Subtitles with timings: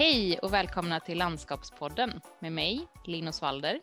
[0.00, 3.80] Hej och välkomna till Landskapspodden med mig, Linus Walder.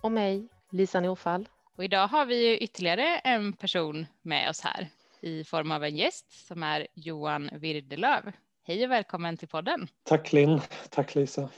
[0.00, 1.48] Och mig, Lisa Norfall.
[1.76, 4.88] Och idag har vi ytterligare en person med oss här
[5.20, 8.32] i form av en gäst som är Johan Wirdelöv.
[8.62, 9.88] Hej och välkommen till podden.
[10.02, 11.48] Tack Linn, tack Lisa.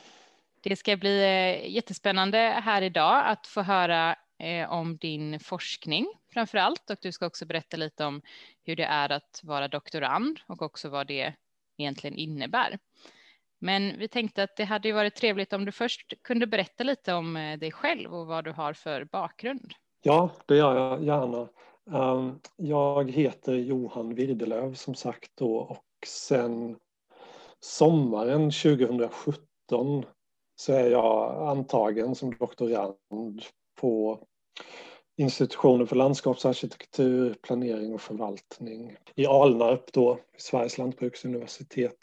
[0.60, 6.58] Det ska bli eh, jättespännande här idag att få höra eh, om din forskning framför
[6.58, 8.22] allt och du ska också berätta lite om
[8.62, 11.34] hur det är att vara doktorand och också vad det
[11.76, 12.78] egentligen innebär.
[13.64, 17.14] Men vi tänkte att det hade ju varit trevligt om du först kunde berätta lite
[17.14, 19.72] om eh, dig själv och vad du har för bakgrund.
[20.02, 21.48] Ja, det gör jag gärna.
[21.92, 26.76] Ehm, jag heter Johan Wirdelöv som sagt då och sen
[27.60, 30.04] sommaren 2017
[30.56, 33.42] så är jag antagen som doktorand
[33.80, 34.18] på
[35.16, 41.98] institutionen för landskapsarkitektur, planering och förvaltning i Alnarp då, Sveriges lantbruksuniversitet.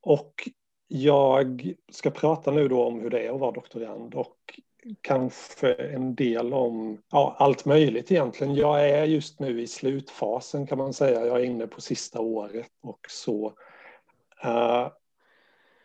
[0.00, 0.48] Och
[0.92, 4.60] jag ska prata nu då om hur det är att vara doktorand och
[5.00, 8.54] kanske en del om ja, allt möjligt egentligen.
[8.54, 11.26] Jag är just nu i slutfasen kan man säga.
[11.26, 13.46] Jag är inne på sista året och så.
[14.44, 14.88] Uh,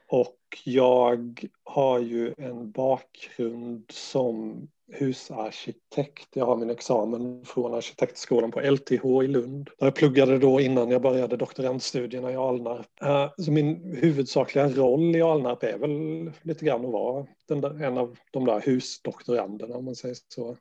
[0.07, 6.27] och jag har ju en bakgrund som husarkitekt.
[6.33, 9.69] Jag har min examen från arkitektskolan på LTH i Lund.
[9.79, 12.87] Där jag pluggade då innan jag började doktorandstudierna i Alnarp.
[13.01, 17.97] Eh, så min huvudsakliga roll i Alnarp är väl lite grann att vara där, en
[17.97, 20.57] av de där husdoktoranderna om man säger så.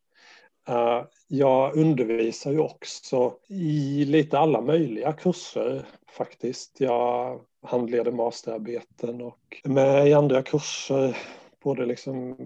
[0.68, 6.80] Eh, jag undervisar ju också i lite alla möjliga kurser faktiskt.
[6.80, 11.16] Jag handleder masterarbeten och är med i andra kurser
[11.64, 12.36] både liksom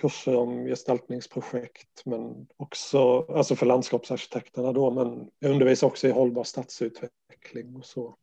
[0.00, 6.44] kurser om gestaltningsprojekt men också alltså för landskapsarkitekterna då men jag undervisar också i hållbar
[6.44, 8.14] stadsutveckling och så.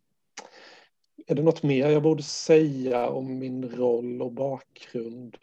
[1.28, 5.38] Är det något mer jag borde säga om min roll och bakgrund?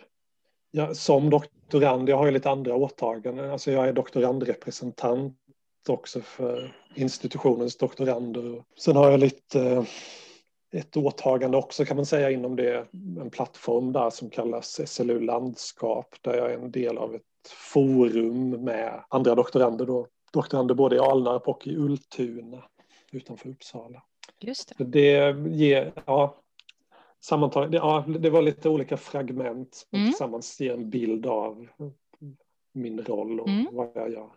[0.70, 5.36] Ja, som doktorand, jag har ju lite andra åtaganden, alltså jag är doktorandrepresentant
[5.88, 8.64] också för institutionens doktorander.
[8.78, 9.84] Sen har jag lite eh,
[10.72, 12.86] ett åtagande också kan man säga inom det,
[13.20, 18.50] en plattform där som kallas SLU landskap där jag är en del av ett forum
[18.50, 22.62] med andra doktorander då, doktorander både i Alnarp och i Ultuna
[23.12, 24.02] utanför Uppsala.
[24.40, 24.84] Just det.
[24.84, 26.42] det ger, ja,
[27.20, 30.10] sammantaget, ja, det var lite olika fragment som mm.
[30.10, 31.68] tillsammans ger en bild av
[32.72, 33.66] min roll och mm.
[33.72, 34.30] vad jag gör.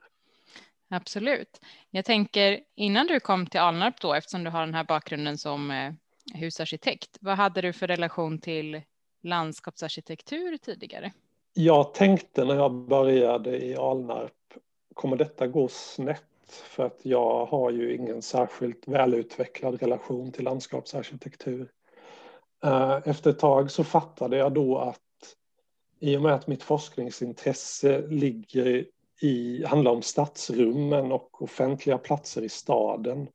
[0.89, 1.61] Absolut.
[1.89, 5.71] Jag tänker innan du kom till Alnarp då, eftersom du har den här bakgrunden som
[5.71, 5.93] eh,
[6.35, 7.17] husarkitekt.
[7.21, 8.81] Vad hade du för relation till
[9.21, 11.11] landskapsarkitektur tidigare?
[11.53, 14.31] Jag tänkte när jag började i Alnarp,
[14.93, 16.23] kommer detta gå snett?
[16.49, 21.71] För att jag har ju ingen särskilt välutvecklad relation till landskapsarkitektur.
[22.63, 24.99] Eh, efter ett tag så fattade jag då att
[25.99, 28.85] i och med att mitt forskningsintresse ligger
[29.21, 33.27] i, handlar om stadsrummen och offentliga platser i staden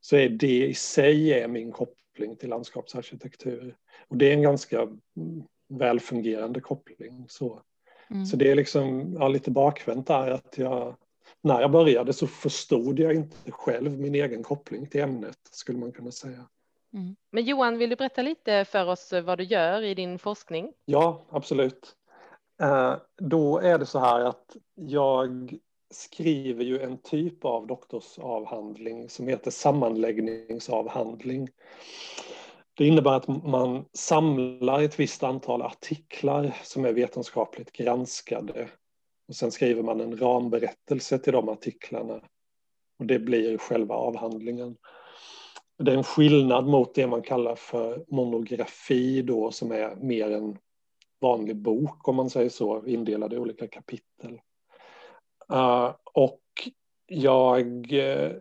[0.00, 3.76] så är det i sig är min koppling koppling till landskapsarkitektur.
[4.08, 4.88] Och det är en ganska
[5.68, 7.26] välfungerande koppling.
[7.28, 7.62] Så,
[8.10, 8.26] mm.
[8.26, 10.96] så det är liksom ja, lite bakvänt där att jag
[11.42, 15.92] när jag började så förstod jag inte själv min egen koppling till ämnet skulle man
[15.92, 16.48] kunna säga.
[16.92, 17.16] Mm.
[17.30, 20.72] Men Johan, vill du berätta lite för oss vad du gör i din forskning?
[20.84, 21.96] Ja, absolut.
[22.60, 25.58] Eh, då är det så här att jag
[25.90, 31.48] skriver ju en typ av doktorsavhandling som heter sammanläggningsavhandling.
[32.74, 38.68] Det innebär att man samlar ett visst antal artiklar som är vetenskapligt granskade
[39.28, 42.20] och sen skriver man en ramberättelse till de artiklarna
[42.98, 44.76] och det blir själva avhandlingen.
[45.78, 50.58] Det är en skillnad mot det man kallar för monografi då som är mer en
[51.20, 54.40] vanlig bok om man säger så, indelad i olika kapitel.
[55.52, 56.40] Uh, och
[57.06, 58.32] jag eh,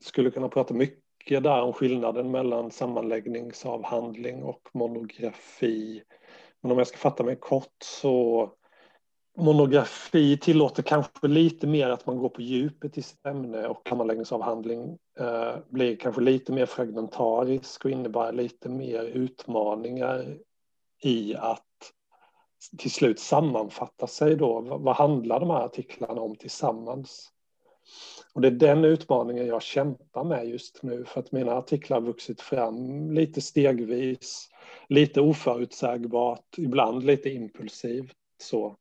[0.00, 6.02] skulle kunna prata mycket där om skillnaden mellan sammanläggningsavhandling och monografi.
[6.60, 8.50] Men om jag ska fatta mig kort så
[9.38, 14.98] monografi tillåter kanske lite mer att man går på djupet i sitt ämne och sammanläggningsavhandling
[15.18, 20.38] eh, blir kanske lite mer fragmentarisk och innebär lite mer utmaningar
[21.02, 21.67] i att
[22.78, 24.60] till slut sammanfatta sig då.
[24.60, 27.32] Vad handlar de här artiklarna om tillsammans?
[28.34, 32.06] Och det är den utmaningen jag kämpar med just nu för att mina artiklar har
[32.06, 34.48] vuxit fram lite stegvis,
[34.88, 38.16] lite oförutsägbart, ibland lite impulsivt.
[38.42, 38.76] Så.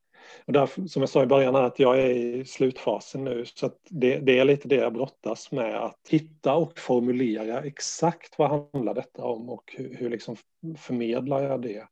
[0.45, 3.65] Och därför, som jag sa i början här, att jag är i slutfasen nu så
[3.65, 8.49] att det, det är lite det jag brottas med att hitta och formulera exakt vad
[8.49, 10.35] handlar detta om och hur, hur liksom
[10.77, 11.87] förmedlar jag det.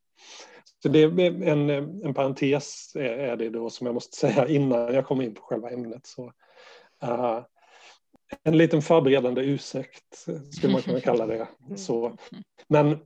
[0.83, 1.69] Så det är en,
[2.05, 5.69] en parentes är det då som jag måste säga innan jag kommer in på själva
[5.69, 6.05] ämnet.
[6.05, 6.25] Så,
[7.03, 7.39] uh,
[8.43, 11.47] en liten förberedande ursäkt skulle man kunna kalla det.
[11.75, 12.17] Så,
[12.67, 12.99] men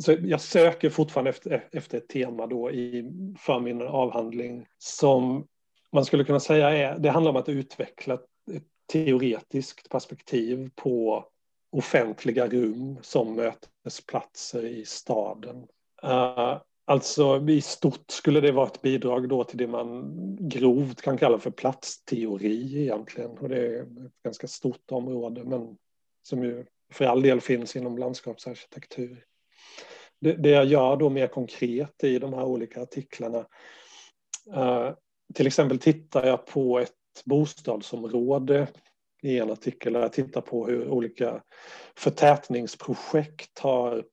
[0.00, 5.46] så jag söker fortfarande efter, efter ett tema då i, för min avhandling som
[5.92, 11.24] man skulle kunna säga är, det handlar om att utveckla ett teoretiskt perspektiv på
[11.72, 15.66] offentliga rum som mötesplatser i staden.
[16.04, 21.18] Uh, alltså i stort skulle det vara ett bidrag då till det man grovt kan
[21.18, 23.30] kalla för platsteori egentligen.
[23.30, 25.76] Och det är ett ganska stort område men
[26.22, 29.24] som ju för all del finns inom landskapsarkitektur.
[30.20, 33.46] Det, det jag gör då mer konkret i de här olika artiklarna
[34.56, 34.90] uh,
[35.34, 36.92] till exempel tittar jag på ett
[37.24, 38.68] bostadsområde
[39.22, 41.42] i en artikel där jag tittar på hur olika
[41.96, 44.04] förtätningsprojekt har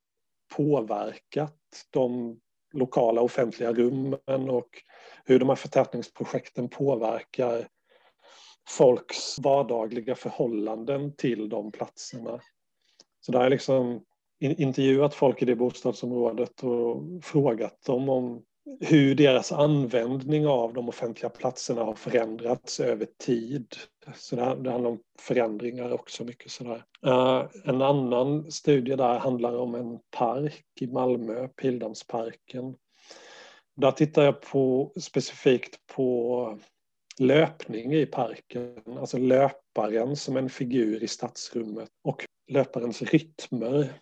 [0.58, 1.60] påverkat
[1.90, 2.40] de
[2.74, 4.70] lokala offentliga rummen och
[5.26, 7.68] hur de här förtätningsprojekten påverkar
[8.70, 12.40] folks vardagliga förhållanden till de platserna.
[13.20, 14.04] Så där har jag liksom
[14.40, 18.44] intervjuat folk i det bostadsområdet och frågat dem om
[18.80, 23.75] hur deras användning av de offentliga platserna har förändrats över tid.
[24.15, 26.83] Så det, det handlar om förändringar också mycket sådär.
[27.06, 32.75] Uh, en annan studie där handlar om en park i Malmö, Pildammsparken.
[33.75, 36.60] Där tittar jag på, specifikt på
[37.19, 43.94] löpning i parken, alltså löparen som en figur i stadsrummet och löparens rytmer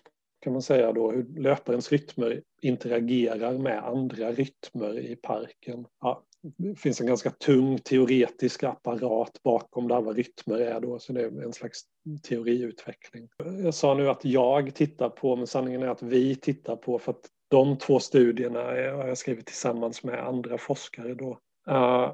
[0.42, 5.86] kan man säga då, hur löparens rytmer interagerar med andra rytmer i parken.
[6.02, 6.24] Ja,
[6.58, 11.22] det finns en ganska tung teoretisk apparat bakom där vad rytmer är då, så det
[11.22, 11.82] är en slags
[12.24, 13.30] teoriutveckling.
[13.64, 17.12] Jag sa nu att jag tittar på, men sanningen är att vi tittar på, för
[17.12, 21.40] att de två studierna har jag skrivit tillsammans med andra forskare då.
[21.70, 22.12] Eh,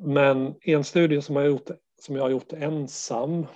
[0.00, 1.70] men en studie som jag, gjort,
[2.00, 3.46] som jag har gjort ensam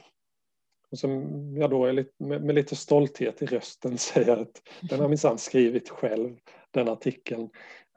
[0.91, 5.01] och som jag då är lite, med, med, lite stolthet i rösten säger att den
[5.01, 6.37] har minsann skrivit själv,
[6.71, 7.51] den artikeln.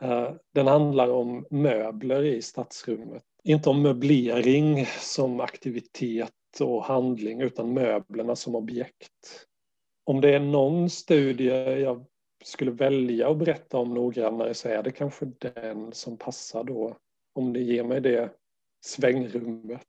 [0.03, 3.23] Uh, den handlar om möbler i stadsrummet.
[3.43, 9.45] Inte om möblering som aktivitet och handling utan möblerna som objekt.
[10.05, 12.05] Om det är någon studie jag
[12.43, 16.97] skulle välja att berätta om noggrannare så är det kanske den som passar då.
[17.35, 18.29] Om det ger mig det
[18.85, 19.87] svängrummet.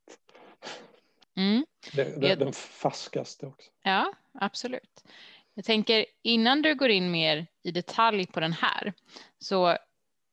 [1.37, 1.65] Mm.
[1.93, 3.71] Det, det, den färskaste också.
[3.83, 5.03] Ja, absolut.
[5.53, 8.93] Jag tänker innan du går in mer i detalj på den här
[9.39, 9.77] så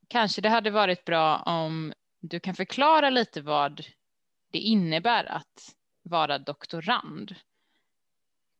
[0.08, 3.86] kanske det hade varit bra om du kan förklara lite vad
[4.50, 7.34] det innebär att vara doktorand.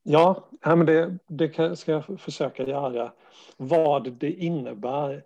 [0.02, 3.12] Ja, men det, det ska jag försöka göra.
[3.56, 5.24] Vad det innebär.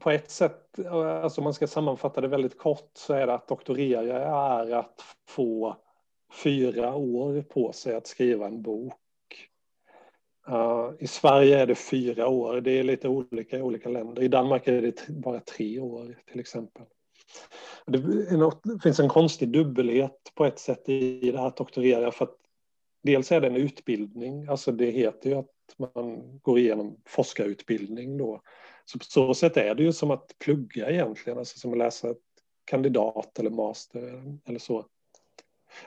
[0.00, 3.48] På ett sätt, alltså om man ska sammanfatta det väldigt kort, så är det att
[3.48, 5.76] doktorera är att få
[6.42, 8.94] fyra år på sig att skriva en bok.
[10.48, 14.22] Uh, I Sverige är det fyra år, det är lite olika i olika länder.
[14.22, 16.82] I Danmark är det bara tre år till exempel.
[17.86, 17.98] Det,
[18.36, 22.24] något, det finns en konstig dubbelhet på ett sätt i det här att doktorera för
[22.24, 22.36] att
[23.02, 28.40] dels är det en utbildning, alltså det heter ju att man går igenom forskarutbildning då.
[28.86, 32.10] Så på så sätt är det ju som att plugga egentligen, alltså som att läsa
[32.10, 32.18] ett
[32.64, 34.86] kandidat eller master eller så.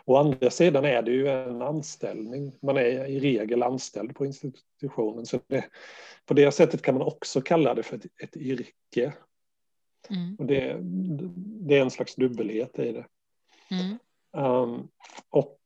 [0.05, 2.55] Å andra sidan är det ju en anställning.
[2.61, 5.25] Man är i regel anställd på institutionen.
[5.25, 5.65] Så det,
[6.25, 9.13] på det sättet kan man också kalla det för ett, ett yrke.
[10.09, 10.35] Mm.
[10.39, 10.77] Och det,
[11.67, 13.05] det, är en slags dubbelhet i det.
[13.71, 13.97] Mm.
[14.31, 14.87] Um,
[15.29, 15.59] och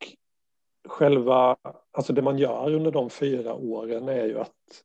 [0.88, 1.58] själva,
[1.92, 4.84] alltså det man gör under de fyra åren är ju att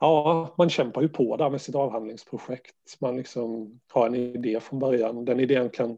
[0.00, 2.96] ja, man kämpar ju på där med sitt avhandlingsprojekt.
[3.00, 5.24] Man liksom har en idé från början.
[5.24, 5.96] Den idén kan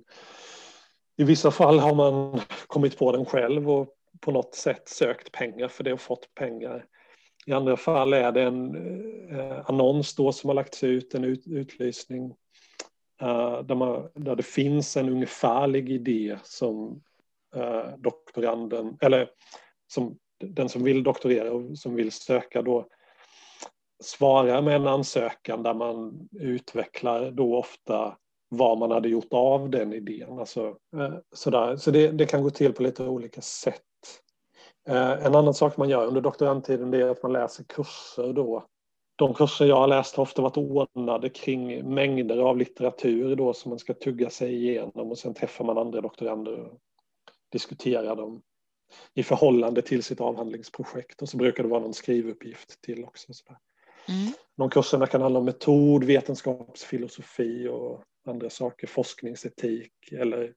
[1.17, 3.89] i vissa fall har man kommit på den själv och
[4.21, 6.85] på något sätt sökt pengar för det och fått pengar.
[7.47, 8.75] I andra fall är det en
[9.39, 12.35] eh, annons då som har lagts ut, en ut, utlysning
[13.21, 17.03] eh, där, man, där det finns en ungefärlig idé som
[17.57, 19.31] eh, doktoranden, eller
[19.87, 22.89] som den som vill doktorera och som vill söka då
[24.03, 28.17] svarar med en ansökan där man utvecklar då ofta
[28.49, 30.39] vad man hade gjort av den idén.
[30.39, 31.77] Alltså, eh, sådär.
[31.77, 33.83] Så det, det, kan gå till på lite olika sätt.
[34.89, 38.67] Eh, en annan sak man gör under doktorandtiden är att man läser kurser då.
[39.17, 43.69] De kurser jag har läst har ofta varit ordnade kring mängder av litteratur då som
[43.69, 46.79] man ska tugga sig igenom och sen träffar man andra doktorander och
[47.53, 48.43] diskuterar dem
[49.15, 53.35] i förhållande till sitt avhandlingsprojekt och så brukar det vara någon skrivuppgift till också.
[53.35, 53.59] Sådär.
[54.09, 54.33] Mm.
[54.57, 60.55] De kurserna kan handla om metod, vetenskapsfilosofi och andra saker, forskningsetik eller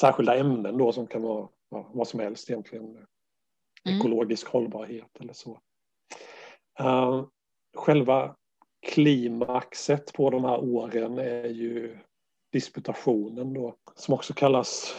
[0.00, 2.84] särskilda ämnen då som kan vara ja, vad som helst egentligen.
[2.84, 3.98] Mm.
[3.98, 5.60] Ekologisk hållbarhet eller så.
[6.80, 7.26] Uh,
[7.76, 8.36] själva
[8.86, 11.98] klimaxet på de här åren är ju
[12.52, 14.96] disputationen då, som också kallas,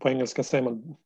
[0.00, 0.96] på engelska säger man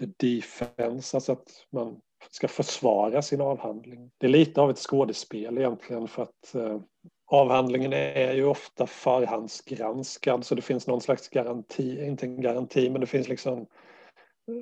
[0.00, 2.00] the defense, alltså att man
[2.30, 4.10] ska försvara sin avhandling.
[4.18, 6.80] Det är lite av ett skådespel egentligen för att eh,
[7.26, 13.00] avhandlingen är ju ofta förhandsgranskad så det finns någon slags garanti, inte en garanti men
[13.00, 13.66] det finns liksom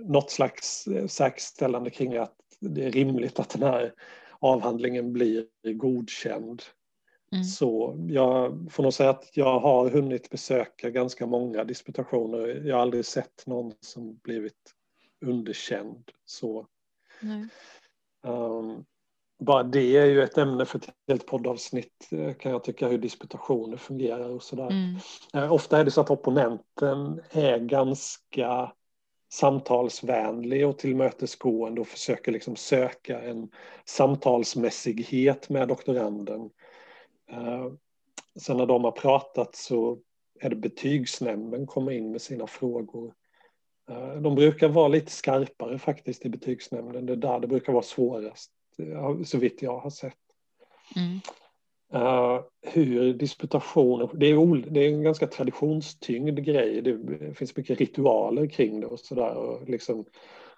[0.04, 3.92] något slags eh, säkerställande kring att det är rimligt att den här
[4.38, 6.62] avhandlingen blir godkänd.
[7.32, 7.44] Mm.
[7.44, 12.62] Så jag får nog säga att jag har hunnit besöka ganska många disputationer.
[12.64, 14.74] Jag har aldrig sett någon som blivit
[15.24, 16.10] underkänd.
[16.24, 16.66] Så.
[18.22, 18.84] Um,
[19.38, 22.98] bara det är ju ett ämne för ett helt poddavsnitt eh, kan jag tycka hur
[22.98, 24.70] disputationer fungerar och sådär.
[24.70, 24.96] Mm.
[25.36, 28.72] Uh, ofta är det så att opponenten är ganska
[29.32, 33.50] samtalsvänlig och tillmötesgående och försöker liksom söka en
[33.84, 36.40] samtalsmässighet med doktoranden.
[37.32, 37.72] Uh,
[38.40, 39.98] sen när de har pratat så
[40.40, 43.14] är det betygsnämnden kommer in med sina frågor.
[43.92, 47.06] Uh, de brukar vara lite skarpare faktiskt i betygsnämnden.
[47.06, 48.50] Det är där det brukar vara svårast,
[49.24, 50.14] så vitt jag har sett.
[50.96, 51.20] Mm.
[51.94, 53.24] Uh, hur det
[54.26, 56.98] är, det är en ganska traditionstyngd grej, det
[57.34, 59.64] finns mycket ritualer kring det och sådär.
[59.66, 60.04] Liksom,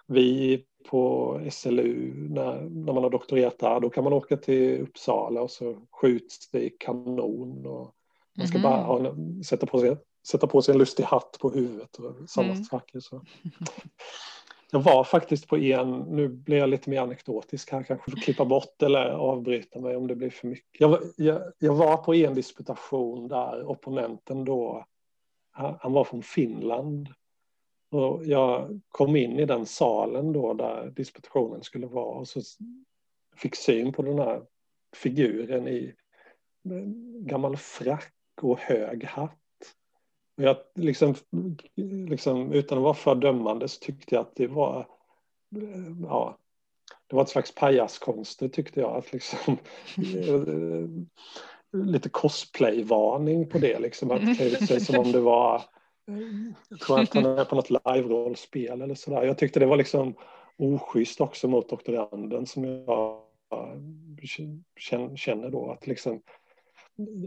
[0.07, 5.41] vi på SLU, när, när man har doktorerat där, då kan man åka till Uppsala
[5.41, 7.91] och så skjuts det i kanon och
[8.37, 8.71] man ska mm.
[8.71, 9.15] bara ha,
[9.45, 12.63] sätta, på sig, sätta på sig en lustig hatt på huvudet och sådana mm.
[14.71, 18.45] Jag var faktiskt på en, nu blir jag lite mer anekdotisk här, kanske får klippa
[18.45, 20.81] bort eller avbryta mig om det blir för mycket.
[20.81, 24.85] Jag, jag, jag var på en disputation där opponenten då,
[25.51, 27.09] han var från Finland.
[27.91, 32.41] Och jag kom in i den salen då där disputationen skulle vara och så
[33.35, 34.41] fick syn på den här
[34.95, 35.93] figuren i
[37.19, 39.39] gammal frack och hög hatt.
[40.35, 41.15] Jag liksom,
[42.09, 44.79] liksom, utan att vara för dömande så tyckte jag att det var,
[45.55, 46.37] eh, ja,
[47.07, 48.97] det var ett slags pajaskonster tyckte jag.
[48.97, 49.57] Att liksom,
[49.97, 50.87] eh,
[51.83, 56.17] lite cosplay-varning på det, liksom, att klä ut sig som om det var, eh,
[56.69, 59.23] jag tror att han är på något live-rollspel eller sådär.
[59.23, 60.15] Jag tyckte det var liksom
[60.57, 63.21] oschysst också mot doktoranden som jag
[65.15, 66.21] känner då att liksom,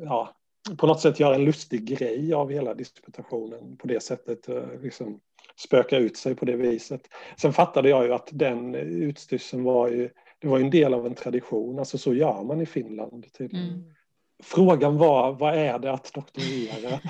[0.04, 0.37] ja,
[0.76, 4.48] på något sätt göra en lustig grej av hela disputationen på det sättet.
[4.48, 5.20] Eh, liksom
[5.58, 7.00] spöka ut sig på det viset.
[7.36, 11.14] Sen fattade jag ju att den utstyrseln var ju, det var en del av en
[11.14, 13.68] tradition, alltså så gör man i Finland tydligen.
[13.68, 13.94] Mm.
[14.42, 17.00] Frågan var, vad är det att doktorera?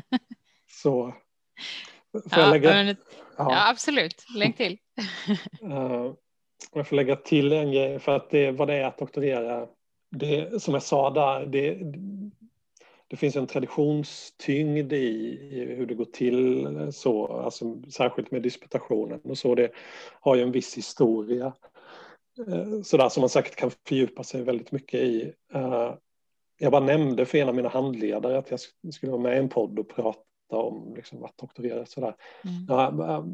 [0.70, 1.14] så.
[2.12, 2.94] Får ja, lägga, ja.
[3.36, 4.78] ja, absolut, lägg till.
[5.62, 6.12] uh,
[6.72, 9.66] jag får lägga till en grej, för att det, vad det är att doktorera,
[10.10, 11.78] det, som jag sa där, det,
[13.08, 19.20] det finns en traditionstyngd i, i, hur det går till, så, alltså, särskilt med disputationen
[19.24, 19.54] och så.
[19.54, 19.70] Det
[20.20, 21.52] har ju en viss historia
[22.48, 25.32] eh, sådär som man säkert kan fördjupa sig väldigt mycket i.
[25.52, 25.94] Eh,
[26.58, 28.60] jag bara nämnde för en av mina handledare att jag
[28.94, 31.86] skulle vara med i en podd och prata om liksom, att doktorera.
[31.86, 32.14] Sådär.
[32.44, 32.66] Mm.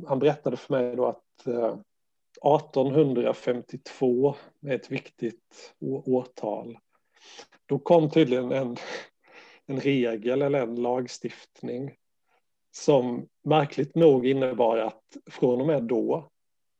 [0.07, 4.35] Han berättade för mig då att 1852 eh,
[4.71, 5.75] är ett viktigt
[6.07, 6.78] årtal.
[7.66, 8.76] Då kom tydligen en
[9.66, 11.94] en regel eller en lagstiftning
[12.73, 16.30] som märkligt nog innebar att från och med då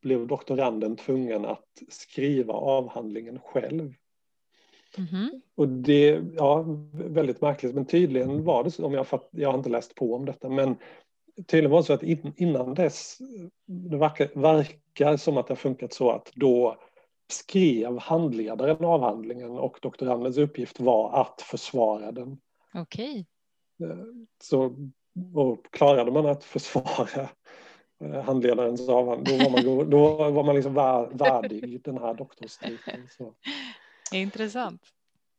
[0.01, 3.93] blev doktoranden tvungen att skriva avhandlingen själv.
[4.97, 5.41] Mm -hmm.
[5.55, 9.57] Och det, ja, väldigt märkligt, men tydligen var det så, om jag, fatt, jag har
[9.57, 10.75] inte läst på om detta, men
[11.47, 13.17] tydligen var det så att in, innan dess,
[13.65, 16.77] det verkar, verkar som att det har funkat så att då
[17.31, 22.37] skrev handledaren avhandlingen och doktorandens uppgift var att försvara den.
[22.75, 23.25] Okej.
[23.83, 23.97] Eh,
[24.43, 24.75] så
[25.33, 27.29] och klarade man att försvara
[28.01, 33.07] eh, handledarens avhandling, då var man, då var man liksom värdig den här doktorstiteln.
[34.13, 34.81] Intressant.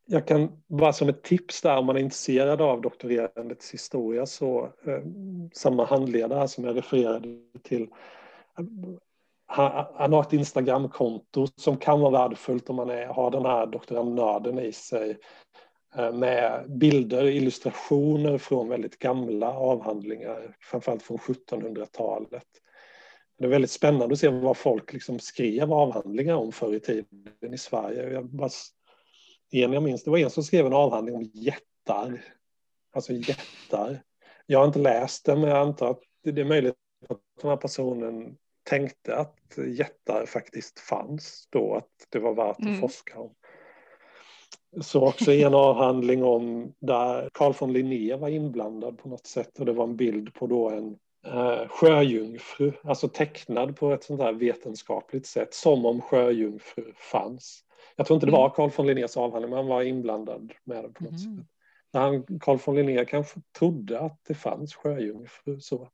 [0.09, 4.65] Jag kan bara som ett tips där om man är intresserad av doktorerandets historia så
[4.65, 5.03] eh,
[5.53, 7.83] samma handledare som jag refererade till
[8.59, 8.65] eh,
[9.95, 14.59] han har ett Instagramkonto som kan vara värdefullt om man är, har den här doktorandnörden
[14.59, 15.19] i sig.
[15.97, 22.47] Eh, med bilder, illustrationer från väldigt gamla avhandlingar, framförallt från 1700-talet.
[23.39, 27.55] Det är väldigt spännande att se vad folk liksom skrev avhandlingar om förr i tiden
[27.55, 28.13] i Sverige.
[28.13, 28.51] Jag bara
[29.51, 32.25] en jag minns, det var en som skrev en avhandling om jättar.
[32.93, 34.03] Alltså jättar.
[34.47, 36.75] Jag har inte läst den, men jag antar att det är möjligt
[37.09, 39.37] att den här personen tänkte att
[39.67, 42.81] jättar faktiskt fanns då, att det var värt att mm.
[42.81, 43.35] forska om.
[44.81, 49.59] Så också i en avhandling om där Carl von Linné var inblandad på något sätt
[49.59, 54.21] och det var en bild på då en eh, sjöjungfru, alltså tecknad på ett sånt
[54.21, 57.63] här vetenskapligt sätt, som om sjöjungfru fanns.
[57.97, 58.55] Jag tror inte det var mm.
[58.55, 61.37] Carl von Linnés avhandling, men han var inblandad med det på något mm.
[61.37, 61.47] sätt.
[61.93, 65.61] Han, Carl von Linné kanske trodde att det fanns sjöjungfru.
[65.61, 65.89] Så.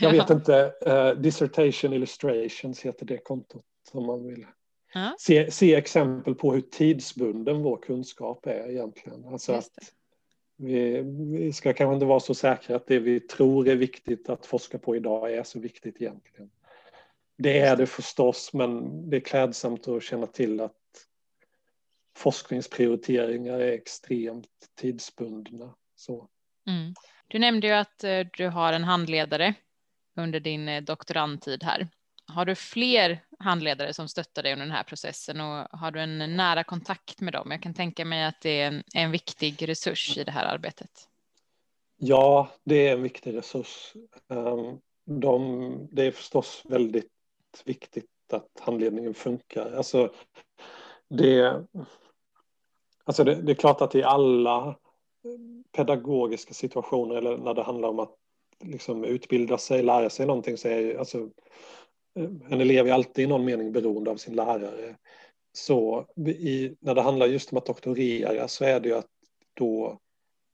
[0.00, 4.46] Jag vet inte, uh, Dissertation Illustrations heter det kontot om man vill
[4.94, 5.14] ja.
[5.18, 9.24] se, se exempel på hur tidsbunden vår kunskap är egentligen.
[9.24, 9.92] Alltså att
[10.56, 11.02] vi,
[11.32, 14.78] vi ska kanske inte vara så säkra att det vi tror är viktigt att forska
[14.78, 16.50] på idag är så viktigt egentligen.
[17.38, 20.74] Det är det förstås, men det är klädsamt att känna till att
[22.16, 25.74] forskningsprioriteringar är extremt tidsbundna.
[25.96, 26.28] Så.
[26.66, 26.94] Mm.
[27.28, 29.54] Du nämnde ju att eh, du har en handledare
[30.16, 31.88] under din eh, doktorandtid här.
[32.26, 36.36] Har du fler handledare som stöttar dig under den här processen och har du en
[36.36, 37.50] nära kontakt med dem?
[37.50, 41.08] Jag kan tänka mig att det är en, en viktig resurs i det här arbetet.
[41.96, 43.92] Ja, det är en viktig resurs.
[44.28, 47.12] Ehm, de, det är förstås väldigt
[47.64, 49.72] viktigt att handledningen funkar.
[49.76, 50.12] Alltså,
[51.08, 51.64] det,
[53.04, 54.76] alltså det, det är klart att i alla
[55.72, 58.14] pedagogiska situationer eller när det handlar om att
[58.60, 61.28] liksom utbilda sig, lära sig någonting så är alltså,
[62.14, 64.96] Eh, en elev är alltid i någon mening beroende av sin lärare.
[65.52, 69.10] Så i, när det handlar just om att doktorera så är det ju att
[69.54, 69.98] då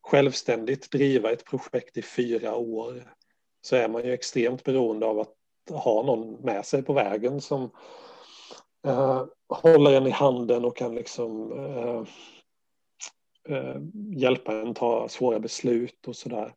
[0.03, 3.15] självständigt driva ett projekt i fyra år
[3.61, 5.35] så är man ju extremt beroende av att
[5.71, 7.71] ha någon med sig på vägen som
[8.87, 12.03] eh, håller en i handen och kan liksom eh,
[13.57, 13.77] eh,
[14.17, 16.55] hjälpa en ta svåra beslut och sådär.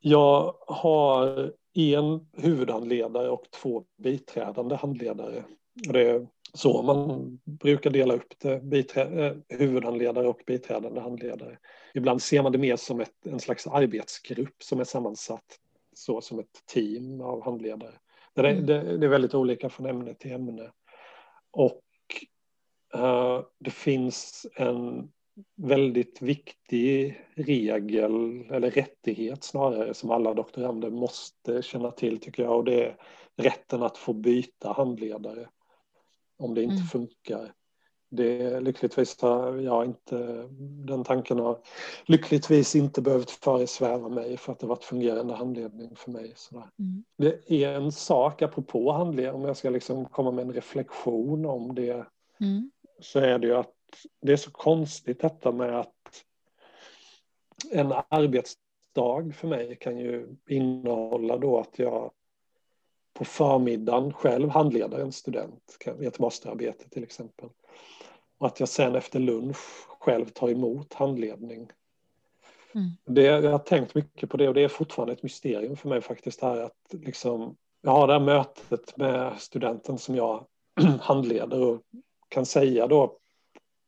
[0.00, 5.44] Jag har en huvudhandledare och två biträdande handledare.
[5.74, 11.58] Det är så man brukar dela upp det, biträ, huvudhandledare och biträdande handledare.
[11.94, 15.58] Ibland ser man det mer som ett, en slags arbetsgrupp som är sammansatt
[15.94, 17.94] så som ett team av handledare.
[18.34, 18.66] Det, mm.
[18.66, 20.70] det, det är väldigt olika från ämne till ämne.
[21.50, 21.82] Och
[22.96, 25.10] uh, det finns en
[25.56, 32.56] väldigt viktig regel, eller rättighet snarare, som alla doktorander måste känna till tycker jag.
[32.56, 32.96] Och det är
[33.36, 35.48] rätten att få byta handledare
[36.38, 36.86] om det inte mm.
[36.86, 37.52] funkar.
[38.10, 40.48] Det lyckligtvis har jag inte,
[40.86, 41.58] den tanken har
[42.04, 46.34] lyckligtvis inte behövt föresväva mig för att det varit fungerande handledning för mig.
[46.78, 47.04] Mm.
[47.18, 51.74] Det är en sak, apropå handledning, om jag ska liksom komma med en reflektion om
[51.74, 52.06] det,
[52.40, 52.70] mm.
[53.00, 53.72] så är det ju att
[54.20, 56.24] det är så konstigt detta med att
[57.70, 62.10] en arbetsdag för mig kan ju innehålla då att jag
[63.12, 67.48] på förmiddagen själv handleder en student i ett masterarbete till exempel.
[68.38, 69.56] Och att jag sen efter lunch
[70.00, 71.70] själv tar emot handledning.
[72.74, 72.90] Mm.
[73.04, 76.00] Det, jag har tänkt mycket på det och det är fortfarande ett mysterium för mig
[76.00, 80.46] faktiskt här att liksom, jag har det här mötet med studenten som jag
[81.00, 81.80] handleder och
[82.28, 83.18] kan säga då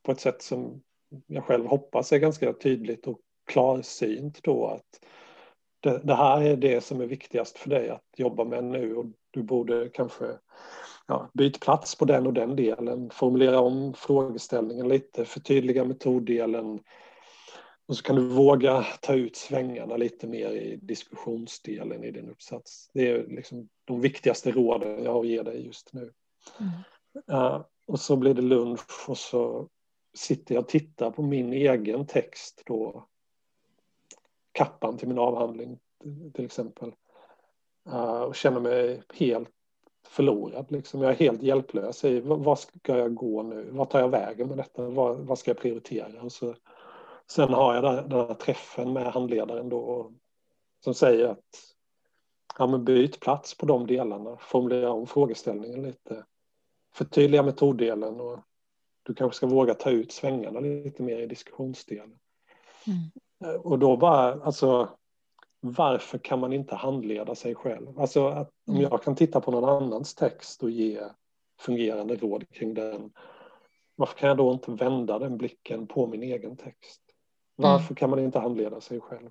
[0.02, 0.82] på ett sätt som
[1.26, 5.04] jag själv hoppas är ganska tydligt och klarsynt då att
[5.80, 9.06] det, det, här är det som är viktigast för dig att jobba med nu och
[9.30, 10.38] du borde kanske
[11.06, 16.80] ja, byta plats på den och den delen, formulera om frågeställningen lite, förtydliga metoddelen
[17.86, 22.90] och så kan du våga ta ut svängarna lite mer i diskussionsdelen i din uppsats.
[22.94, 26.12] Det är liksom de viktigaste råden jag har att ge dig just nu.
[26.60, 26.72] Mm.
[27.32, 29.68] Uh, och så blir det lunch och så
[30.14, 33.06] sitter jag och tittar på min egen text då,
[34.52, 35.78] kappan till min avhandling
[36.34, 36.92] till exempel,
[37.86, 39.50] eh, och känner mig helt
[40.06, 40.72] förlorad.
[40.72, 41.02] Liksom.
[41.02, 43.70] Jag är helt hjälplös i vad ska jag gå nu?
[43.70, 44.88] Vad tar jag vägen med detta?
[44.88, 46.22] Vad, vad ska jag prioritera?
[46.22, 46.54] Och så,
[47.26, 50.12] sen har jag den, den här träffen med handledaren då
[50.84, 51.74] som säger att
[52.58, 56.24] ja, men byt plats på de delarna, formulera om frågeställningen lite,
[56.94, 58.38] förtydliga metoddelen och
[59.02, 62.18] du kanske ska våga ta ut svängarna lite mer i diskussionsdelen.
[62.86, 63.60] Mm.
[63.60, 64.88] Och då bara, alltså
[65.60, 68.00] varför kan man inte handleda sig själv?
[68.00, 68.82] Alltså att om mm.
[68.90, 71.00] jag kan titta på någon annans text och ge
[71.60, 73.12] fungerande råd kring den,
[73.96, 77.02] varför kan jag då inte vända den blicken på min egen text?
[77.56, 77.94] Varför mm.
[77.94, 79.30] kan man inte handleda sig själv?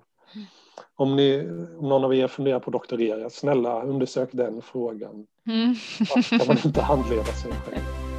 [0.94, 1.40] Om, ni,
[1.78, 5.26] om någon av er funderar på att doktorera, snälla undersök den frågan.
[5.48, 5.74] Mm.
[6.14, 8.11] Varför kan man inte handleda sig själv?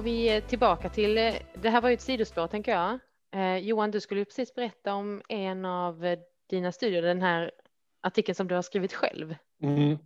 [0.00, 1.14] Ska vi tillbaka till,
[1.54, 2.98] det här var ju ett sidospår tänker jag.
[3.34, 6.16] Eh, Johan, du skulle precis berätta om en av
[6.50, 7.50] dina studier, den här
[8.00, 9.34] artikeln som du har skrivit själv.
[9.62, 9.98] Mm.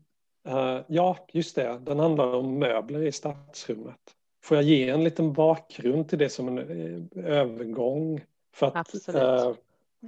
[0.49, 1.79] Uh, ja, just det.
[1.83, 4.01] Den handlar om möbler i stadsrummet.
[4.43, 8.21] Får jag ge en liten bakgrund till det som en eh, övergång?
[8.55, 9.55] För att uh,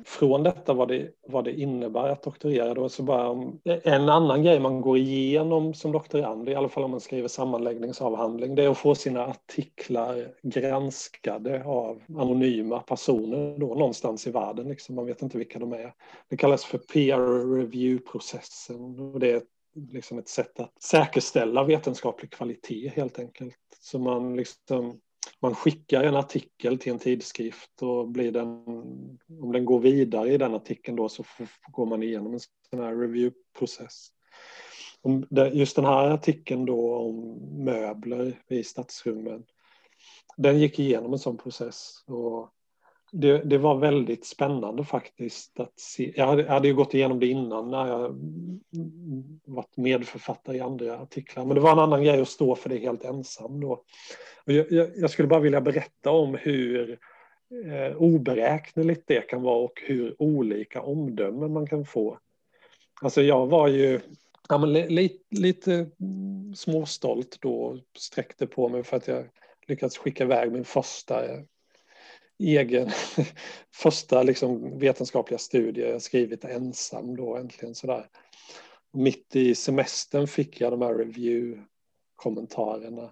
[0.05, 4.61] från detta vad det, vad det innebär att doktorera då, så bara en annan grej
[4.61, 8.79] man går igenom som doktorand, i alla fall om man skriver sammanläggningsavhandling, det är att
[8.79, 14.69] få sina artiklar granskade av anonyma personer då någonstans i världen.
[14.69, 14.95] Liksom.
[14.95, 15.95] Man vet inte vilka de är.
[16.29, 19.43] Det kallas för peer review-processen och det är
[19.93, 23.57] liksom ett sätt att säkerställa vetenskaplig kvalitet helt enkelt.
[23.81, 25.01] Så man liksom
[25.41, 28.47] man skickar en artikel till en tidskrift och blir den,
[29.41, 31.25] om den går vidare i den artikeln då så
[31.73, 34.09] går man igenom en sån här reviewprocess.
[35.53, 39.45] Just den här artikeln då om möbler i stadsrummen,
[40.37, 42.05] den gick igenom en sån process.
[42.07, 42.51] Och
[43.20, 46.12] det, det, var väldigt spännande faktiskt att se.
[46.16, 48.16] Jag hade, jag hade ju gått igenom det innan när jag
[49.44, 52.79] varit medförfattare i andra artiklar, men det var en annan grej att stå för det
[52.79, 53.83] helt ensam då.
[54.44, 56.98] Jag, jag, jag skulle bara vilja berätta om hur
[57.66, 62.18] eh, oberäkneligt det kan vara och hur olika omdömen man kan få.
[63.02, 64.00] Alltså jag var ju
[64.48, 65.87] ja, men li, lite
[66.55, 69.24] småstolt då, sträckte på mig för att jag
[69.66, 71.22] lyckats skicka iväg min första
[72.38, 72.90] egen
[73.75, 78.07] första liksom, vetenskapliga studie jag skrivit ensam då äntligen sådär.
[78.92, 83.11] Mitt i semestern fick jag de här review-kommentarerna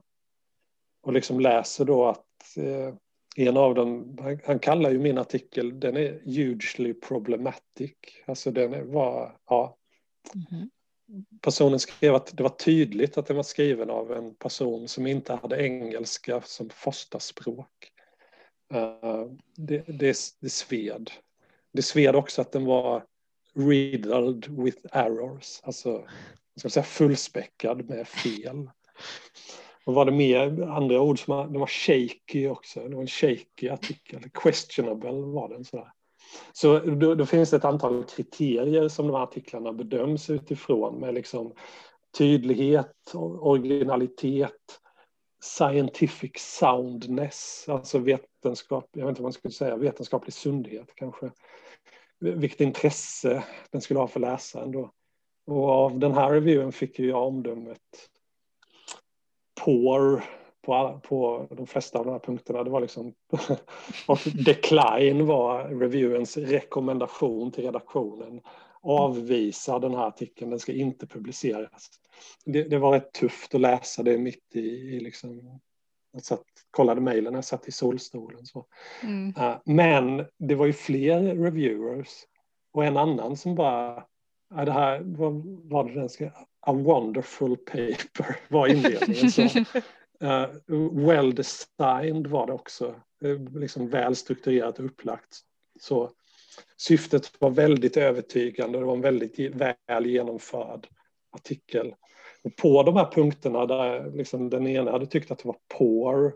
[1.02, 2.94] och liksom läser då att eh,
[3.36, 7.94] en av dem, han, han, kallar ju min artikel, den är hugely problematic.
[8.26, 9.76] Alltså den var, ja.
[10.34, 10.68] Mm -hmm.
[11.40, 15.34] Personen skrev att det var tydligt att den var skriven av en person som inte
[15.34, 17.93] hade engelska som första språk.
[18.74, 21.10] Uh, det, det, det sved.
[21.72, 23.04] Det sved också att den var
[23.54, 26.04] riddled with errors, alltså
[26.56, 28.70] ska säga fullspäckad med fel.
[29.84, 33.68] Och var det mer andra ord som var, var shaky också, det var en shaky
[33.68, 35.92] artikel, questionable var den sådär.
[36.52, 41.14] Så då, då, finns det ett antal kriterier som de här artiklarna bedöms utifrån med
[41.14, 41.52] liksom
[42.18, 44.80] tydlighet, originalitet,
[45.44, 51.30] scientific soundness, alltså vetenskap, jag vet inte vad man skulle säga, vetenskaplig sundhet kanske.
[52.18, 54.90] Vilket intresse den skulle ha för läsaren då.
[55.46, 57.80] Och av den här reviewen fick ju jag omdömet
[59.64, 60.24] poor
[60.62, 62.64] på, på de flesta av de här punkterna.
[62.64, 63.14] Det var liksom
[64.06, 68.40] och decline var reviewens rekommendation till redaktionen.
[68.84, 71.90] Avvisa den här artikeln, den ska inte publiceras.
[72.44, 75.60] Det, det var rätt tufft att läsa det mitt i, i liksom,
[76.12, 78.46] jag satt, kollade mejlen när jag satt i solstolen.
[78.46, 78.66] Så.
[79.02, 79.28] Mm.
[79.28, 82.08] Uh, men det var ju fler reviewers
[82.72, 84.04] och en annan som bara,
[84.54, 89.30] ja, det här, vad var det den ska, a wonderful paper var inledningen.
[89.30, 89.42] Så,
[90.22, 92.94] uh, well designed var det också,
[93.24, 95.40] uh, liksom väl strukturerat och upplagt.
[95.80, 96.10] Så
[96.76, 100.86] syftet var väldigt övertygande, det var en väldigt väl genomförd
[101.30, 101.94] artikel.
[102.44, 106.34] Och på de här punkterna där liksom den ena hade tyckt att det var poor,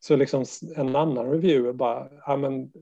[0.00, 0.44] så liksom
[0.76, 2.72] en annan reviewer bara, ja men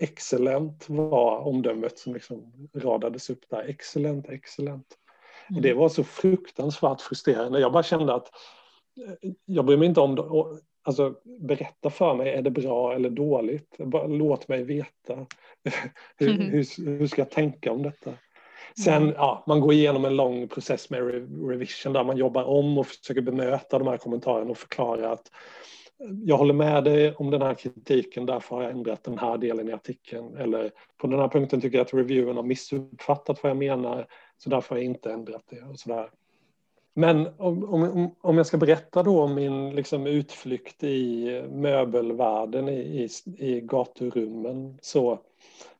[0.00, 3.68] excellent var omdömet som liksom radades upp där.
[3.68, 4.86] Excellent, excellent.
[5.50, 5.62] Mm.
[5.62, 7.60] Det var så fruktansvärt frustrerande.
[7.60, 8.30] Jag bara kände att
[9.06, 10.60] eh, jag bryr mig inte om.
[10.82, 13.78] Alltså, berätta för mig, är det bra eller dåligt?
[13.78, 15.26] Bara låt mig veta.
[16.16, 16.50] hur, mm.
[16.50, 18.12] hur, hur, ska jag tänka om detta?
[18.84, 19.14] Sen, mm.
[19.16, 21.00] ja, man går igenom en lång process med
[21.48, 25.30] revision där man jobbar om och försöker bemöta de här kommentarerna och förklara att
[26.24, 29.68] jag håller med dig om den här kritiken, därför har jag ändrat den här delen
[29.68, 30.36] i artikeln.
[30.36, 34.06] Eller på den här punkten tycker jag att reviewen har missuppfattat vad jag menar,
[34.38, 35.62] så därför har jag inte ändrat det.
[35.62, 36.08] Och sådär.
[36.94, 42.80] Men om, om, om jag ska berätta då om min liksom, utflykt i möbelvärlden i,
[42.80, 43.08] i,
[43.48, 45.20] i gaturummen så,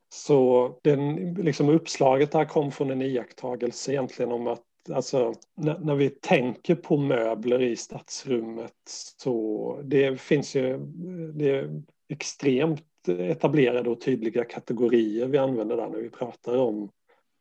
[0.09, 5.95] så den, liksom, uppslaget där kom från en iakttagelse egentligen om att alltså, när, när,
[5.95, 8.73] vi tänker på möbler i stadsrummet
[9.17, 10.77] så det finns ju
[11.33, 16.89] det är extremt etablerade och tydliga kategorier vi använder där när vi pratar om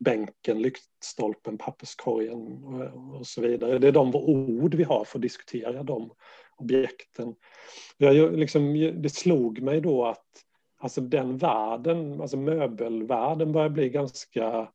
[0.04, 3.78] bänken, lyktstolpen, papperskorgen och, och så vidare.
[3.78, 6.10] Det är de ord vi har för att diskutera de
[6.56, 7.34] objekten.
[7.96, 10.26] Jag, liksom, det slog mig då att
[10.78, 14.68] alltså den världen, alltså möbelvärlden börjar bli ganska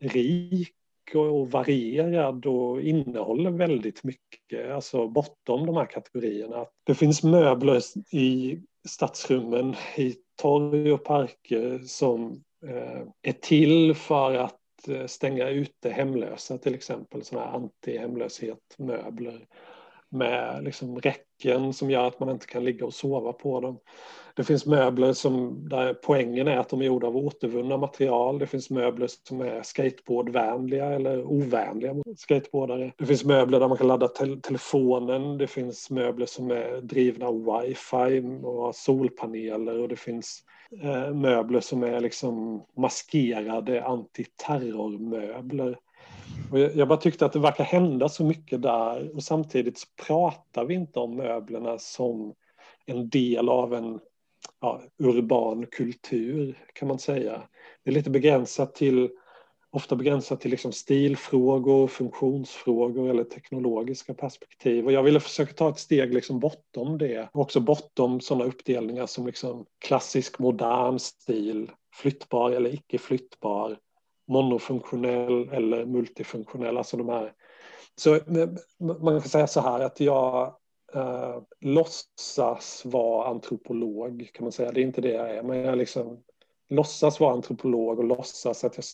[0.00, 0.74] rik
[1.14, 6.66] och varierad och innehåller väldigt mycket, alltså bortom de här kategorierna.
[6.84, 7.80] Det finns möbler
[8.12, 14.57] i stadsrummen, i torg och parker som eh, är till för att
[14.88, 19.46] Eh, stänga ute hemlösa till exempel, sådana här anti-hemlöshet möbler
[20.10, 23.78] med liksom räcken som gör att man inte kan ligga och sova på dem.
[24.38, 28.38] Det finns möbler som, där poängen är att de är gjorda av återvunna material.
[28.38, 32.92] Det finns möbler som är skateboardvänliga eller ovänliga mot skateboardare.
[32.98, 35.38] Det finns möbler där man kan ladda te telefonen.
[35.38, 40.42] Det finns möbler som är drivna av wifi och har solpaneler och det finns
[40.82, 45.76] eh, möbler som är liksom maskerade antiterrormöbler.
[46.50, 50.64] Och jag bara tyckte att det verkar hända så mycket där och samtidigt så pratar
[50.64, 52.34] vi inte om möblerna som
[52.86, 54.00] en del av en
[54.60, 57.42] ja, urban kultur kan man säga.
[57.84, 59.10] Det är lite begränsat till,
[59.70, 64.84] ofta begränsat till liksom stilfrågor, funktionsfrågor eller teknologiska perspektiv.
[64.84, 69.26] Och jag ville försöka ta ett steg liksom bortom det, också bortom sådana uppdelningar som
[69.26, 73.78] liksom klassisk modern stil, flyttbar eller icke flyttbar,
[74.28, 77.32] monofunktionell eller multifunktionell, alltså de här
[77.98, 78.20] så
[78.78, 80.54] man kan säga så här att jag
[80.94, 84.72] eh, låtsas vara antropolog kan man säga.
[84.72, 86.22] Det är inte det jag är, men jag liksom
[86.68, 88.84] låtsas vara antropolog och låtsas att jag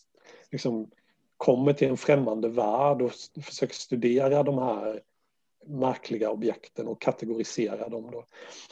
[0.51, 0.91] liksom
[1.37, 3.11] kommer till en främmande värld och
[3.43, 5.01] försöker studera de här
[5.65, 8.11] märkliga objekten och kategorisera dem.
[8.11, 8.25] Då.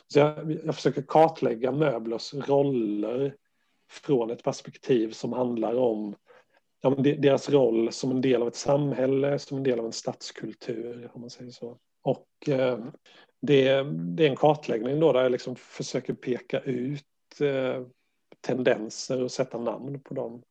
[0.08, 3.36] Så jag, jag försöker kartlägga möblers roller
[3.90, 6.16] från ett perspektiv som handlar om
[6.84, 11.10] ja, deras roll som en del av ett samhälle, som en del av en stadskultur,
[11.14, 11.78] om man säger så.
[12.02, 12.80] Och eh,
[13.42, 13.84] det,
[14.16, 17.06] det, är en kartläggning då där jag liksom försöker peka ut
[17.42, 17.84] eh,
[18.42, 20.44] tendenser och sätta namn på dem.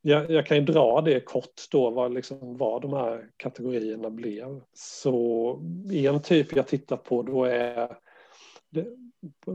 [0.00, 4.60] Jag, jag, kan ju dra det kort då, vad, liksom, vad de här kategorierna blev.
[4.72, 5.52] Så
[5.92, 7.98] en typ jag tittar på då är,
[8.70, 8.86] det,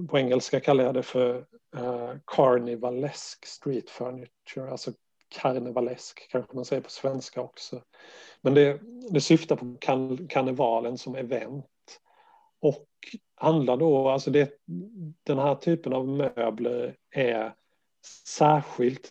[0.10, 1.46] på engelska kallar jag det för
[1.78, 4.92] uh, carnivalesk street furniture, alltså
[5.32, 7.82] karnevalesk kanske man säger på svenska också.
[8.42, 8.80] Men det,
[9.12, 11.66] det syftar på kan, karnevalen som event.
[12.62, 12.88] Och
[13.36, 14.52] handlar då, alltså det,
[15.24, 17.54] den här typen av möbler är
[18.26, 19.10] särskilt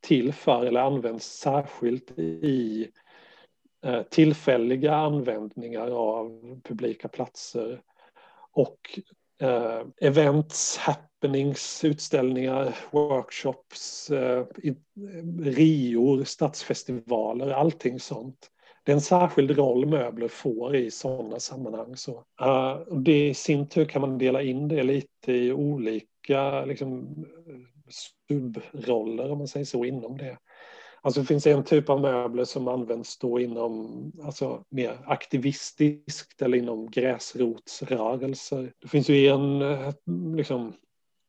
[0.00, 2.90] till för eller används särskilt i
[3.84, 7.82] eh, tillfälliga användningar av publika platser
[8.52, 9.00] och
[9.40, 14.74] eh, events, happenings, utställningar, workshops, eh, eh,
[15.42, 18.50] rior, stadsfestivaler, allting sånt.
[18.84, 21.96] Det är en särskild roll möbler får i sådana sammanhang.
[21.96, 26.98] Så, uh, det i sin tur kan man dela in det lite i olika liksom,
[27.48, 27.54] eh,
[28.28, 30.38] subroller, om man säger så, inom det.
[31.02, 36.58] Alltså det finns en typ av möbler som används då inom alltså mer aktivistiskt eller
[36.58, 38.72] inom gräsrotsrörelser.
[38.78, 39.92] Det finns ju en eh,
[40.36, 40.72] liksom,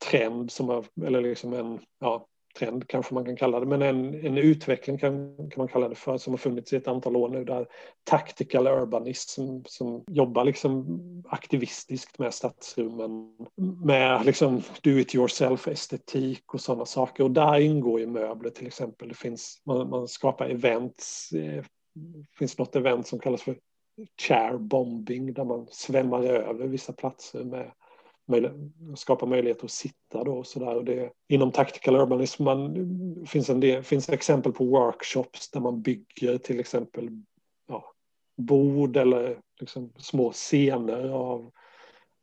[0.09, 4.25] trend som har, eller liksom en, ja, trend kanske man kan kalla det, men en,
[4.25, 7.29] en utveckling kan, kan man kalla det för som har funnits i ett antal år
[7.29, 7.67] nu där
[8.03, 13.35] tactical urbanism som jobbar liksom aktivistiskt med stadsrummen
[13.85, 18.67] med liksom do it yourself estetik och sådana saker och där ingår ju möbler till
[18.67, 19.09] exempel.
[19.09, 21.65] Det finns, man, man skapar events, det
[22.39, 23.57] finns något event som kallas för
[24.21, 27.71] chair bombing där man svämmar över vissa platser med
[28.95, 30.75] skapa möjlighet att sitta då och så där.
[30.75, 32.75] Och det, inom tactical urbanism man,
[33.27, 37.09] finns, en del, finns exempel på workshops där man bygger till exempel
[37.67, 37.83] ja,
[38.37, 41.51] bord eller liksom små scener av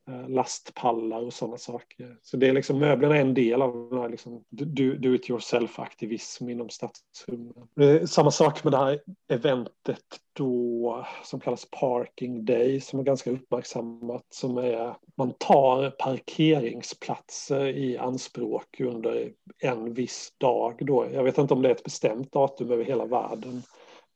[0.09, 2.17] Eh, lastpallar och sådana saker.
[2.23, 5.31] Så det är liksom, möblerna är en del av den här liksom do, do it
[5.31, 8.09] yourself-aktivism inom stadsrummen.
[8.09, 14.25] Samma sak med det här eventet då som kallas Parking Day som är ganska uppmärksammat
[14.31, 21.07] som är man tar parkeringsplatser i anspråk under en viss dag då.
[21.13, 23.63] Jag vet inte om det är ett bestämt datum över hela världen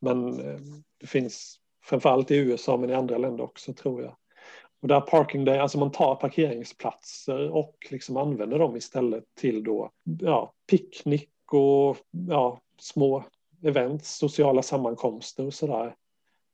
[0.00, 0.60] men eh,
[1.00, 4.16] det finns framförallt i USA men i andra länder också tror jag.
[4.82, 9.90] Och där parking day, alltså man tar parkeringsplatser och liksom använder dem istället till då,
[10.20, 11.96] ja, picknick och
[12.28, 13.24] ja, små
[13.62, 15.94] events, sociala sammankomster och sådär.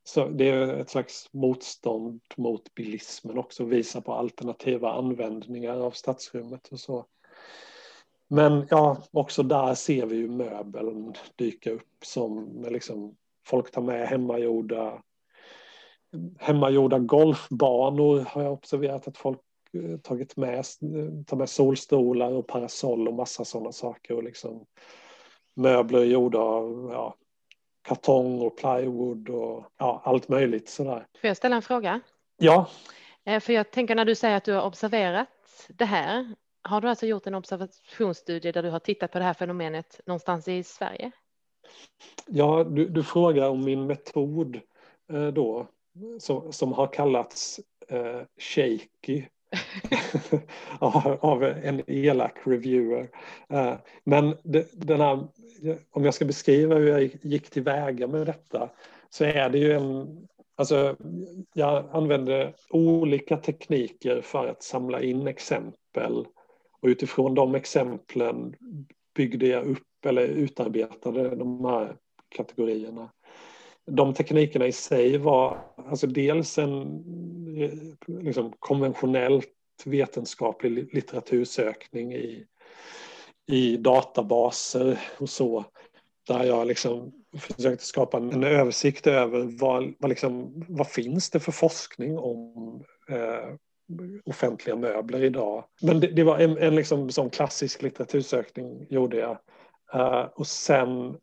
[0.05, 6.69] Så det är ett slags motstånd mot bilismen också, visa på alternativa användningar av stadsrummet
[6.69, 7.07] och så.
[8.29, 14.09] Men ja, också där ser vi ju möbeln dyka upp som liksom folk tar med
[14.09, 15.03] hemmagjorda
[16.39, 19.41] hemmagjorda golfbanor har jag observerat att folk
[19.73, 20.65] eh, tagit med,
[21.27, 24.67] tar med solstolar och parasoll och massa sådana saker och liksom
[25.55, 27.15] möbler gjorda av ja,
[27.83, 31.07] kartong och plywood och ja, allt möjligt sådär.
[31.21, 32.01] Får jag ställa en fråga?
[32.37, 32.69] Ja.
[33.25, 35.29] Eh, för jag tänker när du säger att du har observerat
[35.69, 39.35] det här, har du alltså gjort en observationsstudie där du har tittat på det här
[39.35, 41.11] fenomenet någonstans i Sverige?
[42.27, 44.61] Ja, du, du frågar om min metod
[45.13, 45.67] eh, då,
[46.19, 49.25] som, som har kallats eh, shaky
[51.21, 53.11] av en elak reviewer.
[53.49, 54.37] Eh, men
[54.73, 55.29] den här,
[55.91, 58.71] om jag ska beskriva hur jag gick tillväga med detta
[59.11, 60.97] så är det ju en Alltså,
[61.53, 66.27] jag använde olika tekniker för att samla in exempel
[66.81, 68.55] och utifrån de exemplen
[69.15, 71.97] byggde jag upp eller utarbetade de här
[72.29, 73.11] kategorierna.
[73.89, 77.05] De teknikerna i sig var alltså dels en
[78.07, 82.47] liksom, konventionellt vetenskaplig litteratursökning i,
[83.47, 85.65] i databaser och så.
[86.29, 91.53] Där jag liksom försökte skapa en översikt över vad, vad, liksom, vad finns det för
[91.53, 93.55] forskning om eh,
[94.25, 95.65] offentliga möbler idag.
[95.83, 99.39] Men det, det var en, en liksom, sån klassisk litteratursökning gjorde jag.
[99.95, 101.17] Uh, och sen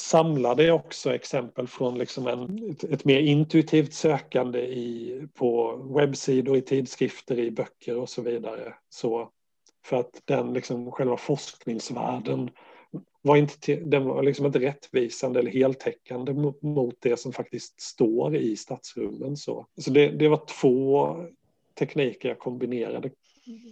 [0.00, 6.60] samlade också exempel från liksom en, ett, ett, mer intuitivt sökande i, på webbsidor, i
[6.60, 8.74] tidskrifter, i böcker och så vidare.
[8.88, 9.30] Så
[9.84, 12.50] för att den liksom, själva forskningsvärlden
[13.22, 18.56] var inte, den var liksom inte rättvisande eller heltäckande mot det som faktiskt står i
[18.56, 19.36] stadsrummen.
[19.36, 21.16] Så, så det, det var två
[21.78, 23.10] tekniker jag kombinerade.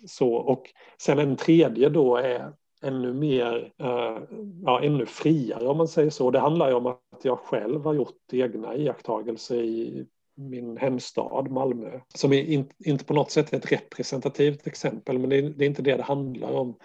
[0.06, 4.22] Så, och sen en tredje då är ännu mer, eh,
[4.64, 6.30] ja, ännu friare om man säger så.
[6.30, 12.00] Det handlar ju om att jag själv har gjort egna iakttagelser i min hemstad Malmö,
[12.14, 15.64] som är in, inte på något sätt är ett representativt exempel, men det är, det
[15.64, 16.78] är inte det det handlar om.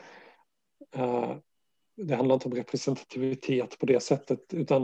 [0.97, 1.35] Uh,
[1.95, 4.81] det handlar inte om representativitet på det sättet, utan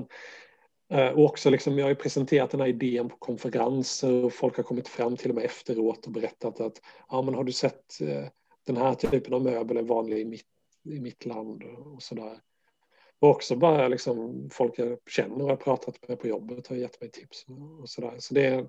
[0.93, 4.63] uh, också liksom, jag har ju presenterat den här idén på konferenser och folk har
[4.63, 7.97] kommit fram till och med efteråt och berättat att ja, men har du sett
[8.65, 10.45] den här typen av möbel är vanlig i mitt
[10.83, 12.39] i mitt land och sådär.
[13.19, 17.01] Och också bara liksom folk jag känner och har pratat med på jobbet har gett
[17.01, 17.45] mig tips
[17.79, 18.15] och sådär.
[18.19, 18.67] Så det är,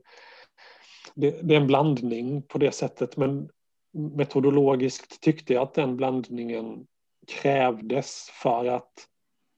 [1.15, 3.51] det, det är en blandning på det sättet men
[3.93, 6.87] metodologiskt tyckte jag att den blandningen
[7.27, 8.93] krävdes för att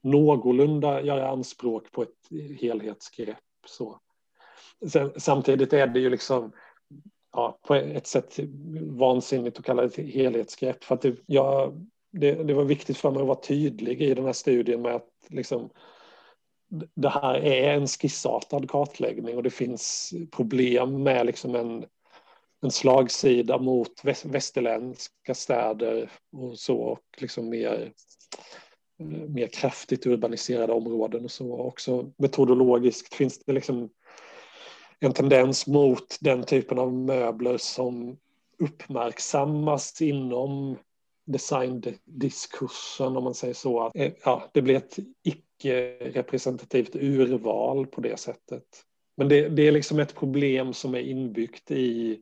[0.03, 3.37] någorlunda göra anspråk på ett helhetsgrepp.
[3.65, 3.99] Så.
[4.91, 6.51] Sen, samtidigt är det ju liksom
[7.31, 8.39] ja, på ett sätt
[8.81, 10.83] vansinnigt att kalla det ett helhetsgrepp.
[10.83, 14.25] För att det, jag det, det, var viktigt för mig att vara tydlig i den
[14.25, 15.69] här studien med att liksom,
[16.95, 21.85] det här är en skissartad kartläggning och det finns problem med liksom en,
[22.61, 27.91] en slagsida mot västerländska städer och så och liksom mer,
[28.99, 31.59] eh, mer kraftigt urbaniserade områden och så.
[31.59, 33.89] Också metodologiskt finns det liksom
[34.99, 38.17] en tendens mot den typen av möbler som
[38.59, 40.77] uppmärksammas inom
[41.25, 43.79] designdiskursen om man säger så.
[43.79, 48.63] Att, eh, ja, det blir ett icke-representativt urval på det sättet.
[49.17, 52.21] Men det, det, är liksom ett problem som är inbyggt i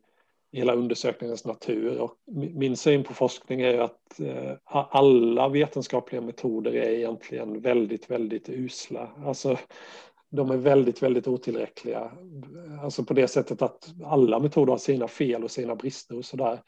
[0.52, 1.98] hela undersökningens natur.
[1.98, 2.14] Och
[2.54, 9.10] min syn på forskning är att eh, alla vetenskapliga metoder är egentligen väldigt, väldigt usla.
[9.26, 9.58] Alltså,
[10.30, 12.12] de är väldigt, väldigt otillräckliga.
[12.82, 16.62] Alltså på det sättet att alla metoder har sina fel och sina brister och sådär.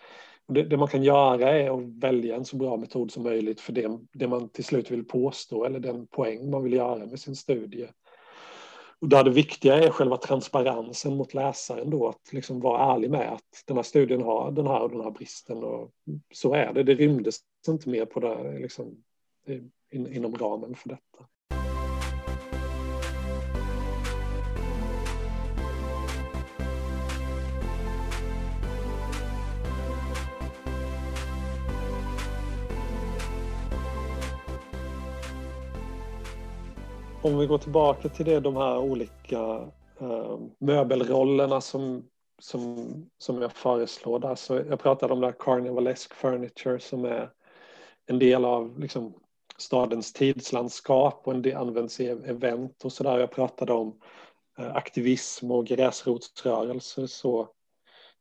[0.48, 3.72] Det, det, man kan göra är att välja en så bra metod som möjligt för
[3.72, 7.36] det, det man till slut vill påstå eller den poäng man vill göra med sin
[7.36, 7.88] studie.
[9.00, 13.32] Och där det viktiga är själva transparensen mot läsaren då, att liksom vara ärlig med
[13.32, 15.90] att den här studien har den här och den här bristen och
[16.32, 16.82] så är det.
[16.82, 17.36] Det rymdes
[17.68, 19.02] inte mer på det, liksom,
[19.90, 21.26] in, inom ramen för detta.
[37.24, 39.68] Om vi går tillbaka till det, de här olika
[40.00, 42.08] eh, möbelrollerna som,
[42.38, 42.86] som,
[43.18, 44.34] som jag föreslår där.
[44.34, 47.30] Så jag pratade om det här Carnivalesque Furniture som är
[48.06, 49.14] en del av liksom,
[49.56, 53.18] stadens tidslandskap och en del används i event och sådär.
[53.18, 54.00] Jag pratade om
[54.58, 57.06] eh, aktivism och gräsrotsrörelser.
[57.06, 57.48] Så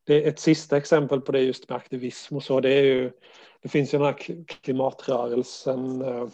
[0.04, 2.60] det är ett sista exempel på det just med aktivism och så.
[2.60, 3.12] Det, är ju,
[3.62, 6.28] det finns ju den här klimatrörelsen eh,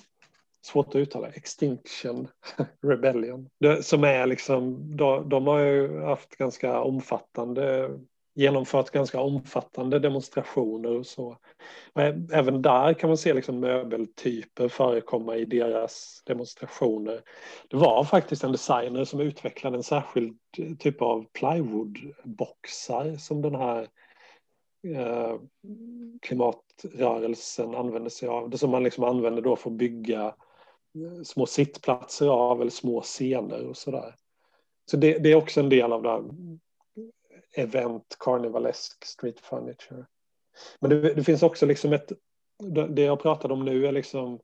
[0.66, 2.28] svårt att uttala, Extinction
[2.82, 3.50] Rebellion.
[3.60, 7.90] Det, som är liksom, de, de, har ju haft ganska omfattande
[8.40, 11.38] genomfört ganska omfattande demonstrationer och så.
[12.34, 17.22] Även där kan man se liksom möbeltyper förekomma i deras demonstrationer.
[17.70, 20.38] Det var faktiskt en designer som utvecklade en särskild
[20.80, 23.88] typ av plywoodboxar som den här
[24.88, 25.36] eh,
[26.22, 28.50] klimatrörelsen använder sig av.
[28.50, 30.36] Det som man liksom använder då för att bygga
[31.24, 34.16] små sittplatser av eller små scener och sådär.
[34.92, 36.24] Så det, det, är också en del av det här
[37.56, 40.06] event, carnivalesk street furniture.
[40.80, 42.12] Men det, det, finns också liksom ett,
[42.90, 44.40] det jag pratade om nu är liksom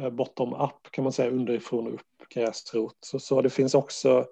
[0.00, 2.96] eh, bottom up kan man säga, underifrån och upp, gräsrot.
[3.00, 4.26] Så, så det finns också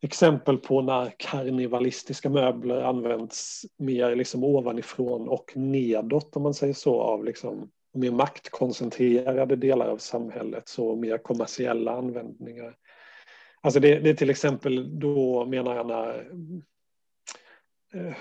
[0.00, 7.00] exempel på när karnivalistiska möbler används mer liksom ovanifrån och nedåt om man säger så
[7.00, 12.76] av liksom mer maktkoncentrerade delar av samhället så mer kommersiella användningar.
[13.60, 16.30] Alltså det, det är till exempel då menar jag när
[17.94, 18.14] eh,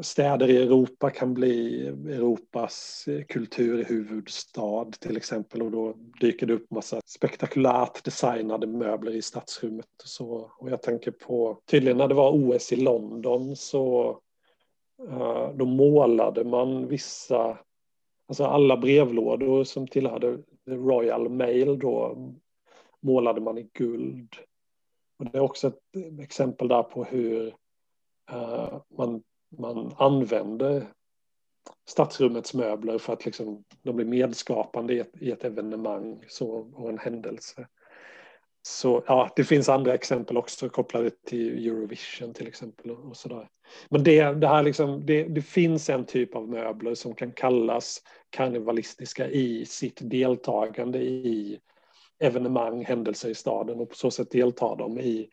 [0.00, 6.70] städer i Europa kan bli Europas eh, kulturhuvudstad till exempel och då dyker det upp
[6.70, 10.52] massa spektakulärt designade möbler i stadsrummet och så.
[10.58, 14.10] Och jag tänker på, tydligen när det var OS i London så
[15.08, 17.58] eh, då målade man vissa,
[18.26, 22.16] alltså alla brevlådor som tillhörde Royal Mail då
[23.00, 24.36] målade man i guld.
[25.18, 27.46] Och det är också ett exempel där på hur
[28.32, 29.22] uh, man
[29.58, 30.86] man använder
[31.88, 36.88] stadsrummets möbler för att liksom, de blir medskapande i ett, i ett evenemang så, och
[36.88, 37.68] en händelse.
[38.68, 43.48] Så ja, det finns andra exempel också kopplade till Eurovision till exempel och, och sådär.
[43.88, 48.02] Men det, det här liksom, det, det, finns en typ av möbler som kan kallas
[48.30, 51.58] karnevalistiska i sitt deltagande i
[52.18, 55.28] evenemang, händelser i staden och på så sätt deltar de i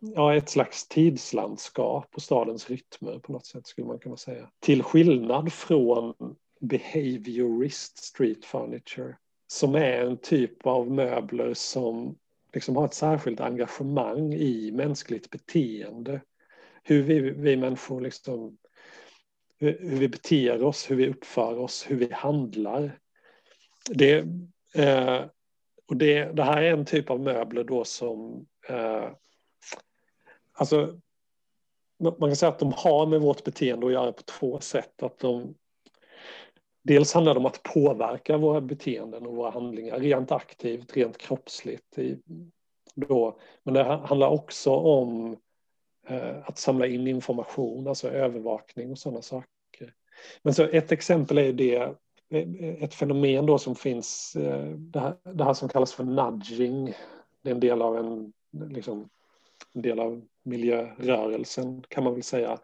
[0.00, 4.48] ja, ett slags tidslandskap och stadens rytmer på något sätt skulle man kunna säga.
[4.60, 6.14] Till skillnad från
[6.60, 12.16] behaviorist street furniture som är en typ av möbler som
[12.52, 16.20] liksom har ett särskilt engagemang i mänskligt beteende.
[16.82, 18.58] Hur vi, vi människor liksom
[19.58, 22.98] hur, hur vi beter oss, hur vi uppför oss, hur vi handlar.
[23.90, 24.18] Det,
[24.74, 25.24] eh,
[25.88, 29.10] och det, det här är en typ av möbler då som eh,
[30.52, 30.98] Alltså,
[31.98, 35.02] man kan säga att de har med vårt beteende att göra på två sätt.
[35.02, 35.54] Att de,
[36.82, 41.98] dels handlar det om att påverka våra beteenden och våra handlingar rent aktivt, rent kroppsligt.
[41.98, 42.18] I,
[42.94, 43.38] då.
[43.62, 45.36] Men det handlar också om
[46.06, 49.94] eh, att samla in information, alltså övervakning och sådana saker.
[50.42, 51.76] Men så ett exempel är det,
[52.30, 56.94] eh, ett fenomen då som finns, eh, det, här, det här som kallas för nudging.
[57.42, 59.08] Det är en del av en, liksom,
[59.74, 62.58] en del av miljörörelsen kan man väl säga.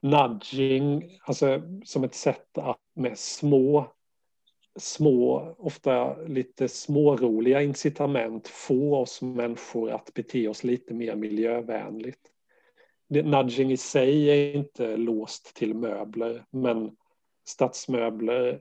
[0.00, 3.86] Nudging, alltså som ett sätt att med små,
[4.76, 12.20] små, ofta lite småroliga incitament få oss människor att bete oss lite mer miljövänligt.
[13.08, 16.96] Nudging i sig är inte låst till möbler, men
[17.44, 18.60] stadsmöbler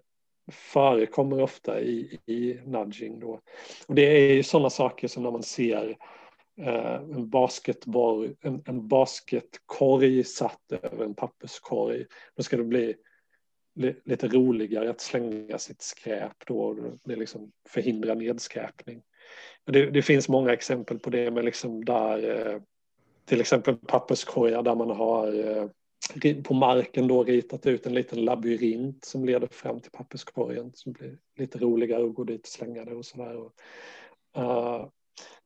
[0.52, 3.20] förekommer ofta i, i nudging.
[3.20, 3.40] Då.
[3.88, 5.98] Och det är ju sådana saker som när man ser
[6.62, 12.06] Eh, en basketboll, en, en basketkorg satt över en papperskorg.
[12.36, 12.96] Då ska det bli
[14.06, 16.78] lite roligare att slänga sitt skräp då.
[17.04, 19.02] Det liksom förhindrar nedskräpning.
[19.66, 22.62] Det, det, finns många exempel på det, men liksom där eh,
[23.26, 25.68] till exempel papperskorgar där man har eh,
[26.44, 31.18] på marken då ritat ut en liten labyrint som leder fram till papperskorgen som blir
[31.38, 33.36] lite roligare att gå dit och slänga det och sådär.
[34.38, 34.88] Uh,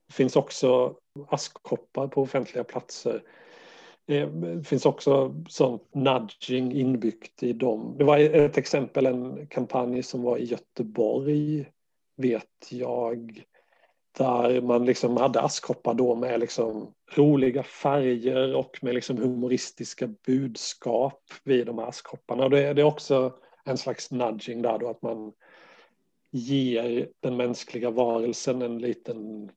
[0.07, 0.95] det finns också
[1.27, 3.23] askkoppar på offentliga platser.
[4.07, 7.95] Det finns också sånt nudging inbyggt i dem.
[7.97, 11.65] Det var ett exempel, en kampanj som var i Göteborg,
[12.17, 13.43] vet jag,
[14.17, 21.23] där man liksom hade askkoppar då med liksom roliga färger och med liksom humoristiska budskap
[21.43, 22.49] vid de här askkopparna.
[22.49, 23.33] Det, det är också
[23.65, 25.33] en slags nudging där då att man
[26.31, 29.51] ger den mänskliga varelsen en liten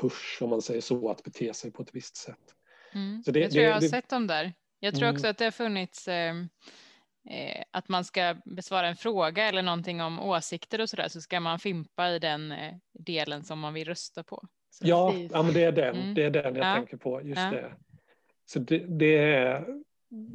[0.00, 2.54] push, om man säger så, att bete sig på ett visst sätt.
[2.94, 3.22] Mm.
[3.26, 4.52] Det, jag tror det, jag har det, sett dem där.
[4.80, 5.14] Jag tror mm.
[5.14, 6.48] också att det har funnits ehm,
[7.30, 11.20] eh, att man ska besvara en fråga eller någonting om åsikter och så där så
[11.20, 14.48] ska man fimpa i den eh, delen som man vill rösta på.
[14.70, 16.14] Så ja, ja, men det är den, mm.
[16.14, 16.74] det är den jag ja.
[16.74, 17.50] tänker på, just ja.
[17.50, 17.74] det.
[18.46, 19.66] Så det, det, är,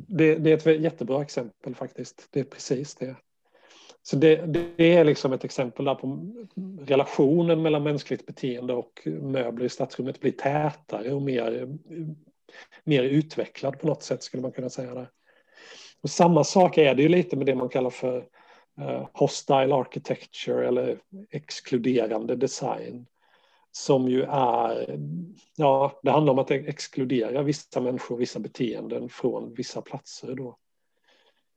[0.07, 2.27] det, det är ett jättebra exempel faktiskt.
[2.31, 3.15] Det är precis det.
[4.09, 4.35] Så det,
[4.77, 6.31] det, är liksom ett exempel där på
[6.85, 11.77] relationen mellan mänskligt beteende och möbler i stadsrummet blir tätare och mer
[12.83, 14.93] mer utvecklad på något sätt skulle man kunna säga.
[14.93, 15.09] Där.
[16.01, 18.17] Och samma sak är det ju lite med det man kallar för
[18.81, 20.99] eh, hostile architecture eller
[21.31, 23.05] exkluderande design.
[23.71, 24.99] Som ju är,
[25.55, 30.57] ja, det handlar om att exkludera vissa människor och vissa beteenden från vissa platser då.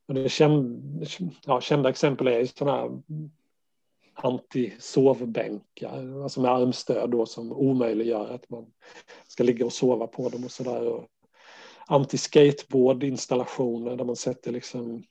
[0.07, 1.07] Och det känd,
[1.47, 3.03] ja, kända exempel är sådana här
[4.15, 8.67] anti-sovbänkar, alltså med armstöd då som omöjliggör att man
[9.29, 11.07] ska ligga och sova på dem och sådär.
[11.87, 15.03] Anti-skateboard-installationer där man sätter liksom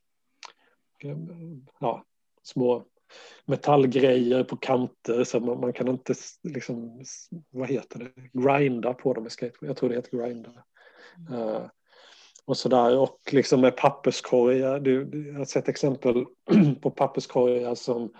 [1.80, 2.06] ja,
[2.44, 2.84] små
[3.46, 6.14] metallgrejer på kanter så man, man, kan inte
[6.44, 7.04] liksom,
[7.50, 9.70] vad heter det, grinda på dem med skateboard.
[9.70, 10.52] Jag tror det heter grinda.
[11.32, 11.66] Uh,
[12.52, 14.80] och sådär och liksom med papperskorgar.
[14.80, 16.26] Du, jag har sett exempel
[16.82, 18.14] på papperskorgar som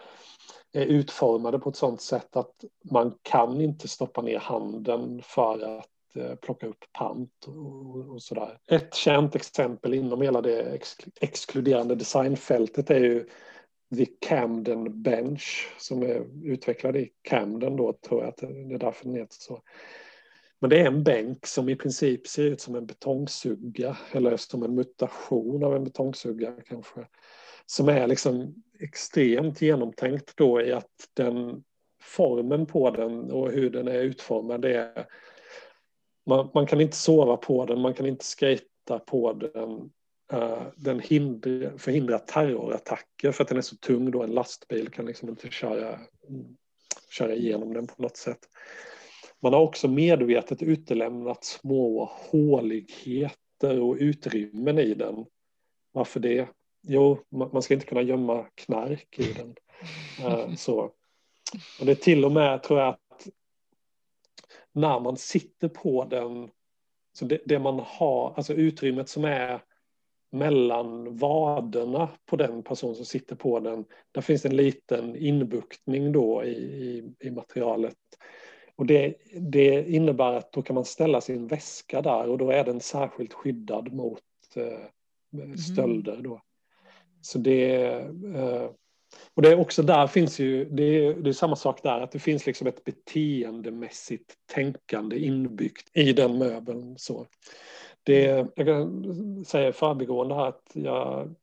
[0.74, 2.56] är utformade på ett sådant sätt att
[2.92, 8.58] man kan inte stoppa ner handen för att eh, plocka upp pant och, och sådär.
[8.68, 13.28] Ett känt exempel inom hela det ex exkluderande designfältet är ju
[13.96, 19.06] The Camden Bench som är utvecklad i Camden då tror jag att det är därför
[19.06, 19.62] den heter så.
[20.62, 24.64] Men det är en bänk som i princip ser ut som en betongsugga eller som
[24.64, 27.08] en mutation av en betongsugga kanske.
[27.66, 31.64] Som är liksom extremt genomtänkt då i att den
[32.02, 35.08] formen på den och hur den är utformad det är
[36.26, 39.92] man, man kan inte sova på den, man kan inte skejta på den.
[40.34, 45.06] Uh, den hindra, förhindrar terrorattacker för att den är så tung då en lastbil kan
[45.06, 46.00] liksom inte köra,
[47.10, 48.40] köra igenom den på något sätt.
[49.42, 55.26] Man har också medvetet utelämnat små håligheter och utrymmen i den.
[55.92, 56.48] Varför det?
[56.82, 59.56] Jo, man ska inte kunna gömma knark i den.
[60.26, 60.92] Uh, så.
[61.80, 63.28] Och det är till och med, tror jag, att
[64.72, 66.50] när man sitter på den,
[67.14, 69.62] så det, det man har, alltså utrymmet som är
[70.32, 76.44] mellan vaderna på den person som sitter på den, där finns en liten inbuktning då
[76.44, 77.98] i, i, i materialet
[78.82, 82.64] och det, det, innebär att då kan man ställa sin väska där och då är
[82.64, 84.22] den särskilt skyddad mot
[84.56, 85.58] eh, mm.
[85.58, 86.22] stölder.
[86.22, 86.42] Då.
[87.22, 87.76] Så det,
[88.36, 88.70] eh,
[89.34, 92.12] och det är också där finns ju, det är, det är samma sak där, att
[92.12, 96.98] det finns liksom ett beteendemässigt tänkande inbyggt i den möbeln.
[96.98, 97.26] Så
[98.04, 101.36] det, jag kan säga i förbigående här att jag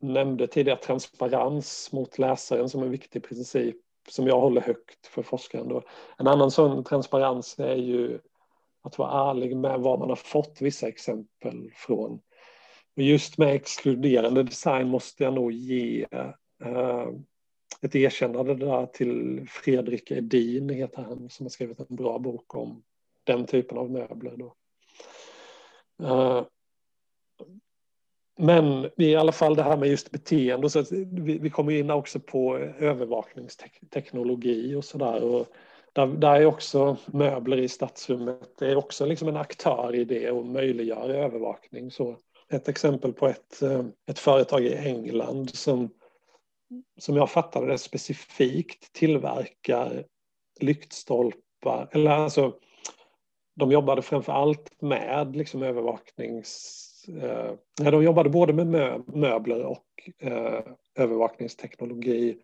[0.00, 3.76] nämnde tidigare transparens mot läsaren som en viktig princip
[4.08, 5.68] som jag håller högt för forskaren.
[5.68, 5.82] Då.
[6.18, 8.18] En annan sån transparens är ju
[8.82, 12.20] att vara ärlig med var man har fått vissa exempel från.
[12.96, 16.06] Och just med exkluderande design måste jag nog ge
[16.64, 17.08] eh,
[17.82, 22.82] ett erkännande där till Fredrik Edin, heter han, som har skrivit en bra bok om
[23.24, 24.36] den typen av möbler.
[24.36, 24.54] Då.
[26.02, 26.44] Eh,
[28.36, 32.20] men i alla fall det här med just beteende, så vi, vi kommer in också
[32.20, 35.46] på övervakningsteknologi och sådär.
[35.92, 40.30] Där, där är också möbler i stadsrummet, det är också liksom en aktör i det
[40.30, 41.90] och möjliggör övervakning.
[41.90, 42.16] Så
[42.50, 45.90] ett exempel på ett, eh, ett företag i England som,
[47.00, 50.04] som jag fattade det specifikt tillverkar
[50.60, 52.54] lyktstolpar, eller alltså
[53.56, 60.10] de jobbade framför allt med liksom övervaknings eh, de jobbade både med mö möbler och
[60.18, 60.60] eh,
[60.94, 62.36] övervakningsteknologi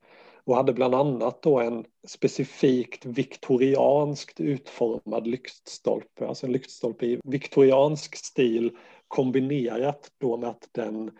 [0.44, 8.16] och hade bland annat då en specifikt viktorianskt utformad lyktstolpe, alltså en lyktstolpe i viktoriansk
[8.16, 8.76] stil
[9.08, 11.10] kombinerat då med att den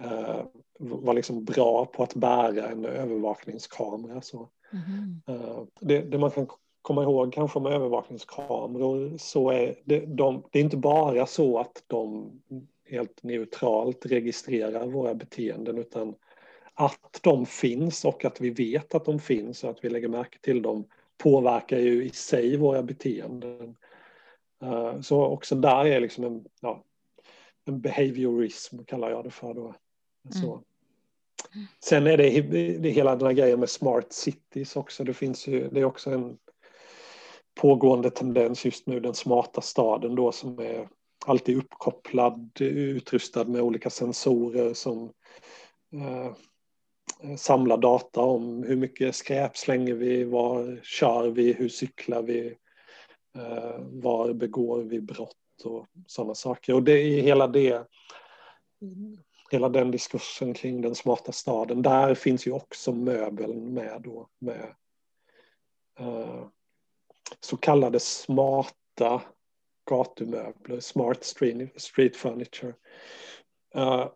[0.00, 0.40] eh,
[0.78, 4.20] var liksom bra på att bära en övervakningskamera.
[4.20, 4.48] Så.
[4.72, 5.22] Mm.
[5.26, 6.46] Eh, det, det, man kan
[6.82, 11.84] komma ihåg kanske med övervakningskameror så är det, de, det är inte bara så att
[11.86, 12.30] de
[12.88, 16.14] helt neutralt registrerar våra beteenden utan
[16.74, 20.38] att de finns och att vi vet att de finns och att vi lägger märke
[20.40, 20.84] till dem
[21.18, 23.76] påverkar ju i sig våra beteenden.
[24.62, 26.84] Eh, så också där är liksom en, ja,
[27.64, 29.74] en behaviorism kallar jag det för då.
[30.42, 30.52] Så.
[30.52, 31.66] Mm.
[31.84, 32.40] Sen är det,
[32.78, 35.04] det hela den här grejen med smart cities också.
[35.04, 36.38] Det finns ju, det är också en
[37.54, 40.88] pågående tendens just nu, den smarta staden då som är
[41.26, 45.12] alltid uppkopplad, utrustad med olika sensorer som
[45.92, 46.32] eh,
[47.36, 52.46] samlar data om hur mycket skräp slänger vi, var kör vi, hur cyklar vi,
[53.38, 56.74] eh, var begår vi brott och sådana saker.
[56.74, 57.86] Och det är hela det
[59.50, 64.74] hela den diskursen kring den smarta staden, där finns ju också möbeln med då med
[65.98, 66.46] eh,
[67.40, 69.22] så kallade smarta
[69.86, 72.74] gatumöbler, smart street, street furniture.
[73.76, 74.06] Uh,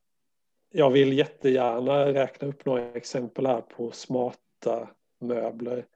[0.72, 4.88] jag vill jättegärna räkna upp några exempel här på smarta
[5.20, 5.86] möbler.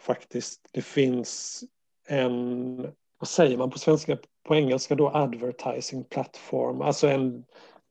[0.00, 1.64] Faktiskt, det finns
[2.08, 2.76] en,
[3.18, 7.44] vad säger man på svenska, på engelska då, advertising platform, alltså en,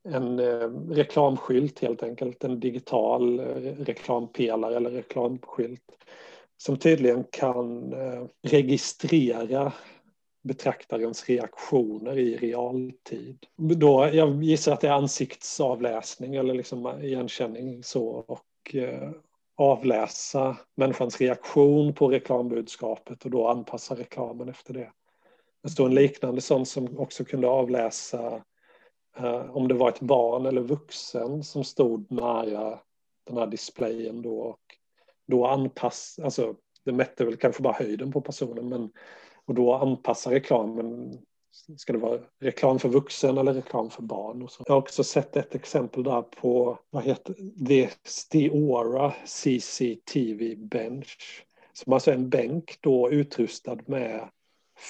[0.10, 3.46] en eh, reklamskylt helt enkelt, en digital eh,
[3.80, 5.84] reklampelare eller reklamskylt
[6.58, 9.74] som tydligen kan eh, registrera
[10.44, 13.46] betraktarens reaktioner i realtid.
[13.56, 19.12] Då, jag gissar att det är ansiktsavläsning eller liksom igenkänning så och eh,
[19.56, 24.92] avläsa människans reaktion på reklambudskapet och då anpassa reklamen efter det.
[25.64, 28.44] Det står en liknande sån som också kunde avläsa
[29.18, 32.80] eh, om det var ett barn eller vuxen som stod nära
[33.28, 34.60] den här displayen då och
[35.28, 38.90] då anpassa, alltså det mätte väl kanske bara höjden på personen men
[39.48, 41.18] och då anpassa reklamen.
[41.78, 44.42] Ska det vara reklam för vuxen eller reklam för barn?
[44.42, 44.64] Och så.
[44.68, 47.98] Jag har också sett ett exempel där på vad heter det?
[48.04, 51.46] Stiora CCTV Bench.
[51.74, 54.30] Som alltså är en bänk då utrustad med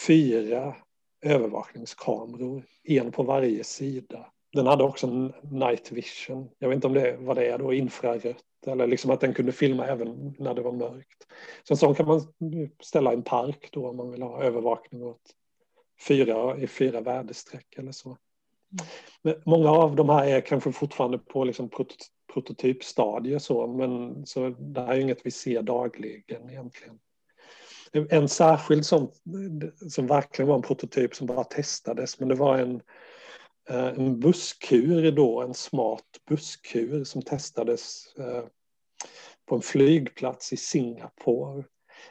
[0.08, 0.76] fyra
[1.22, 4.26] övervakningskameror, en på varje sida.
[4.54, 5.08] Den hade också
[5.52, 6.50] night vision.
[6.60, 9.52] Jag vet inte om det vad det är då, infrarött eller liksom att den kunde
[9.52, 11.28] filma även när det var mörkt.
[11.64, 12.22] Så en sån kan man
[12.84, 15.22] ställa i en park då om man vill ha övervakning åt
[16.08, 18.18] fyra, i fyra väderstreck eller så.
[19.22, 21.70] Men många av de här är kanske fortfarande på liksom
[22.34, 27.00] prototypstadier så, men så det här är inget vi ser dagligen egentligen.
[27.92, 29.12] En särskild sån
[29.90, 32.82] som verkligen var en prototyp som bara testades, men det var en
[33.70, 38.44] Eh, en busskur då, en smart busskur som testades eh,
[39.46, 41.64] på en flygplats i Singapore.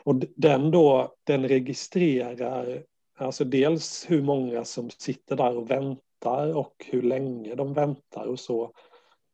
[0.04, 2.84] Och den då, den registrerar
[3.16, 8.40] alltså dels hur många som sitter där och väntar och hur länge de väntar och
[8.40, 8.60] så.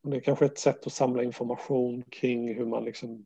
[0.03, 3.25] Och det är kanske ett sätt att samla information kring hur man liksom,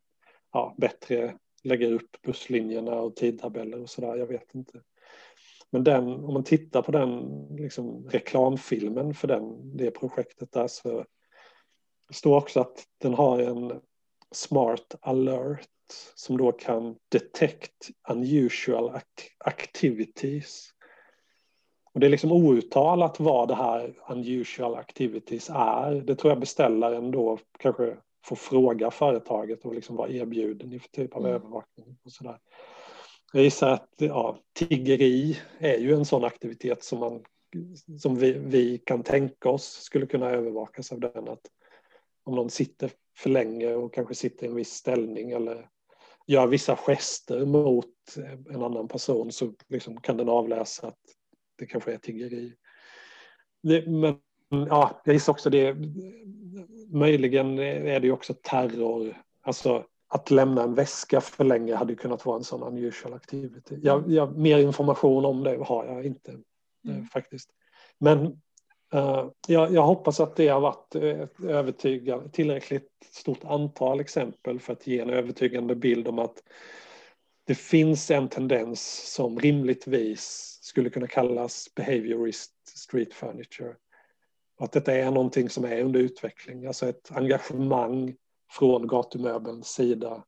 [0.54, 4.82] ja, bättre lägger upp busslinjerna och tidtabeller och sådär, jag vet inte.
[5.70, 11.06] Men den, om man tittar på den liksom, reklamfilmen för den, det projektet där så
[12.12, 13.82] står också att den har en
[14.32, 15.68] smart alert
[16.16, 19.00] som då kan detect unusual
[19.38, 20.70] activities.
[21.94, 25.92] Och det är liksom outtalat vad det här unusual activities är.
[25.92, 30.90] Det tror jag beställaren då kanske får fråga företaget och liksom vara erbjuden i för
[30.90, 31.36] typ av mm.
[31.36, 32.40] övervakning och sådär.
[33.34, 37.24] Jag gissar att ja, tiggeri är ju en sån aktivitet som, man,
[38.00, 41.28] som vi, vi kan tänka oss skulle kunna övervakas av den.
[41.28, 41.42] Att
[42.24, 45.70] om någon sitter för länge och kanske sitter i en viss ställning eller
[46.28, 47.86] gör vissa gester mot
[48.50, 51.00] en annan person så liksom kan den avläsa att
[51.56, 52.54] det kanske är tiggeri.
[53.64, 54.20] Det, men
[54.50, 55.76] ja, jag gissar också det.
[56.90, 59.22] Möjligen är det ju också terror.
[59.42, 63.80] Alltså att lämna en väska för länge hade kunnat vara en sån unusual activity.
[63.84, 66.32] Jag, jag, mer information om det har jag inte
[66.88, 67.08] eh, mm.
[67.08, 67.50] faktiskt.
[68.00, 68.26] Men
[68.96, 74.74] uh, jag, jag, hoppas att det har varit ett övertygande, tillräckligt stort antal exempel för
[74.74, 76.44] att ge en övertygande bild om att
[77.44, 83.76] det finns en tendens som rimligtvis skulle kunna kallas behaviorist street furniture.
[84.60, 88.16] Att detta är någonting som är under utveckling, alltså ett engagemang
[88.52, 90.24] från gatumöbelns sida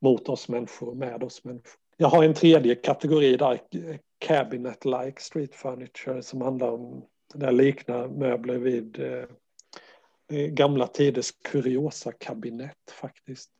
[0.00, 1.72] mot oss människor, med oss människor.
[1.96, 3.60] Jag har en tredje kategori där,
[4.18, 7.04] cabinet-like street furniture, som handlar om,
[7.34, 9.24] där liknar möbler vid eh,
[10.32, 13.50] eh gamla tiders kuriosa-kabinett faktiskt.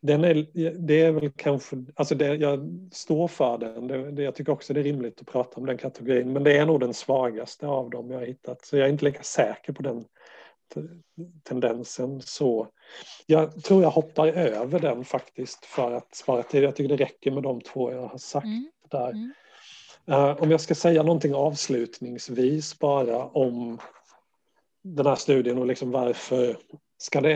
[0.00, 0.46] Den är,
[0.86, 4.74] det är väl kanske, alltså det, jag står för den, det, det, jag tycker också
[4.74, 7.90] det är rimligt att prata om den kategorin, men det är nog den svagaste av
[7.90, 10.04] dem jag har hittat, så jag är inte lika säker på den
[11.42, 12.68] tendensen så
[13.26, 16.62] jag tror jag hoppar över den faktiskt för att spara tid.
[16.62, 18.70] Jag tycker det räcker med de två jag har sagt mm.
[18.90, 19.10] där.
[19.10, 19.32] Mm.
[20.10, 23.78] Uh, om jag ska säga någonting avslutningsvis bara om
[24.82, 26.56] den här studien och liksom varför
[27.04, 27.32] ska det,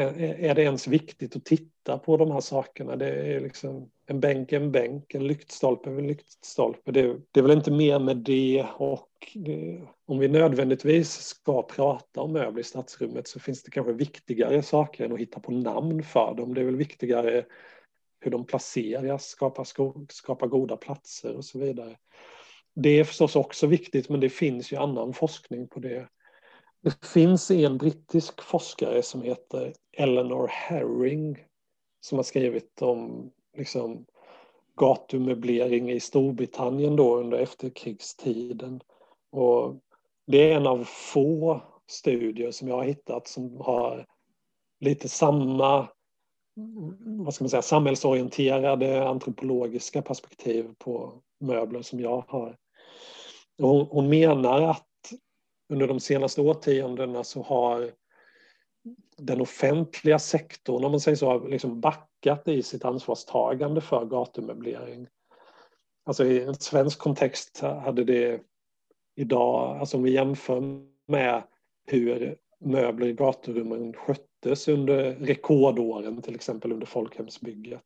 [0.47, 2.97] är det ens viktigt att titta på de här sakerna?
[2.97, 6.93] Det är liksom en bänk en bänk, en lyktstolpe en lyktstolpe.
[6.93, 12.21] Det, det är väl inte mer med det och det, om vi nödvändigtvis ska prata
[12.21, 16.03] om möbler i stadsrummet så finns det kanske viktigare saker än att hitta på namn
[16.03, 16.55] för dem.
[16.55, 17.45] Det är väl viktigare
[18.21, 19.65] hur de placeras, skapa,
[20.09, 21.97] skapa goda platser och så vidare.
[22.75, 26.09] Det är förstås också viktigt, men det finns ju annan forskning på det.
[26.83, 31.39] Det finns en brittisk forskare som heter Eleanor Herring
[32.01, 34.07] som har skrivit om liksom,
[34.81, 38.81] gatumöblering i Storbritannien då under efterkrigstiden.
[39.31, 39.77] Och
[40.27, 44.07] det är en av få studier som jag har hittat som har
[44.81, 45.89] lite samma
[47.01, 52.57] vad ska man säga, samhällsorienterade antropologiska perspektiv på möbler som jag har.
[53.59, 54.88] Hon, hon menar att
[55.69, 57.91] under de senaste årtiondena så har
[59.17, 65.09] den offentliga sektorn, om man säger så, liksom backat i sitt ansvarstagande för gatumöblering.
[66.05, 68.41] Alltså i en svensk kontext hade det
[69.17, 70.63] idag, alltså om vi jämför
[71.07, 71.43] med
[71.87, 77.85] hur möbler i gaturummen sköttes under rekordåren, till exempel under folkhemsbygget,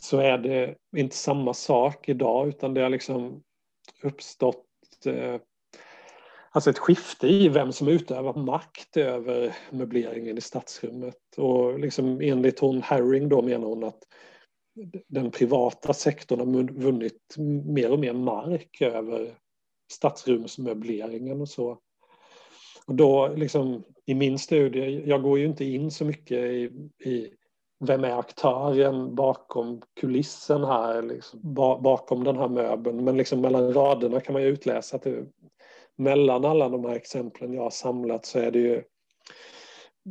[0.00, 3.42] så är det inte samma sak idag, utan det har liksom
[4.02, 4.66] uppstått
[5.06, 5.40] eh,
[6.50, 11.16] alltså ett skifte i vem som utövar makt över möbleringen i stadsrummet.
[11.36, 14.02] Och liksom enligt hon Herring då menar hon att
[15.08, 17.34] den privata sektorn har vunnit
[17.64, 19.34] mer och mer mark över
[19.92, 21.78] stadsrumsmöbleringen och så.
[22.86, 26.70] Och då liksom i min studie, jag går ju inte in så mycket i,
[27.04, 27.32] i
[27.80, 31.40] vem är aktören bakom kulissen här, liksom,
[31.82, 33.04] bakom den här möbeln.
[33.04, 35.26] Men liksom mellan raderna kan man ju utläsa att det,
[35.98, 38.82] mellan alla de här exemplen jag har samlat så är det ju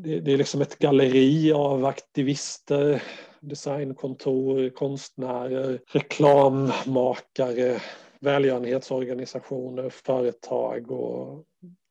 [0.04, 3.04] det, är liksom ett galleri av aktivister,
[3.40, 7.82] designkontor, konstnärer, reklammakare,
[8.20, 11.30] välgörenhetsorganisationer, företag och,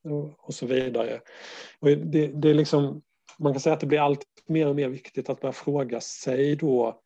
[0.03, 1.21] och, och så vidare.
[1.79, 3.01] Och det, det är liksom,
[3.39, 6.55] man kan säga att det blir allt mer och mer viktigt att börja fråga sig
[6.55, 6.99] då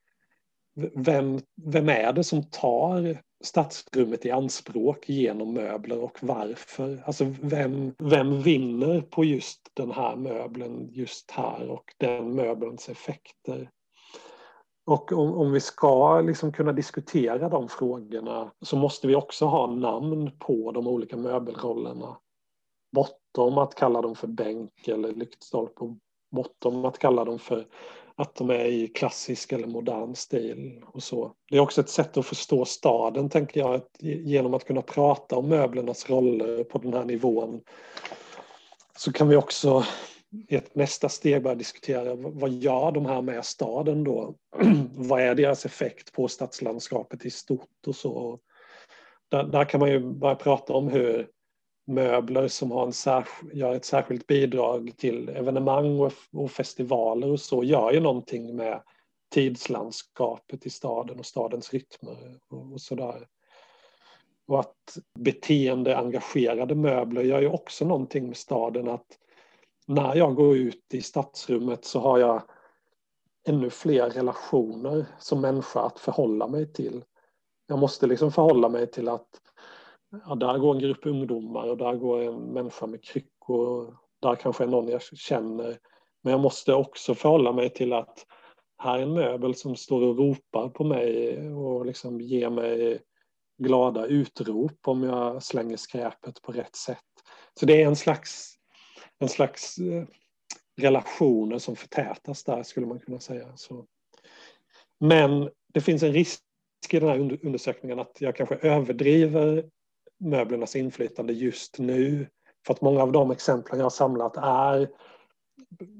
[0.95, 7.03] vem, vem är det som tar stadsrummet i anspråk genom möbler och varför?
[7.05, 13.69] Alltså vem, vem vinner på just den här möbeln just här och den möbelns effekter?
[14.85, 19.67] Och om, om vi ska liksom kunna diskutera de frågorna så måste vi också ha
[19.67, 22.17] namn på de olika möbelrollerna.
[22.91, 25.95] Bortom att kalla dem för bänk eller lyktstolpe
[26.31, 27.67] bortom att kalla dem för
[28.21, 31.33] att de är i klassisk eller modern stil och så.
[31.49, 35.35] Det är också ett sätt att förstå staden, tänker jag, att genom att kunna prata
[35.35, 37.61] om möblernas roller på den här nivån
[38.97, 39.83] så kan vi också
[40.49, 44.35] i ett nästa steg börja diskutera vad gör de här med staden då?
[44.95, 48.39] vad är deras effekt på stadslandskapet i stort och så?
[49.29, 51.27] Där, där kan man ju börja prata om hur
[51.87, 57.39] möbler som har en särsk- gör ett särskilt bidrag till evenemang och, och festivaler och
[57.39, 58.81] så gör ju någonting med
[59.33, 63.27] tidslandskapet i staden och stadens rytmer och, och sådär.
[64.47, 69.17] Och att beteendeengagerade möbler gör ju också någonting med staden att
[69.87, 72.41] när jag går ut i stadsrummet så har jag
[73.47, 77.03] ännu fler relationer som människa att förhålla mig till.
[77.67, 79.27] Jag måste liksom förhålla mig till att
[80.25, 83.97] ja, där går en grupp ungdomar och där går en människa med kryckor.
[84.21, 85.79] Där kanske är någon jag känner.
[86.21, 88.25] Men jag måste också förhålla mig till att
[88.77, 92.99] här är en möbel som står och ropar på mig och liksom ger mig
[93.57, 96.97] glada utrop om jag slänger skräpet på rätt sätt.
[97.59, 98.55] Så det är en slags,
[99.19, 100.03] en slags eh,
[100.81, 103.55] relationer som förtätas där skulle man kunna säga.
[103.55, 103.85] Så.
[104.99, 106.43] Men det finns en risk
[106.89, 109.69] i den här undersökningen att jag kanske överdriver
[110.21, 112.27] möblernas inflytande just nu.
[112.65, 114.89] För att många av de exemplen jag har samlat är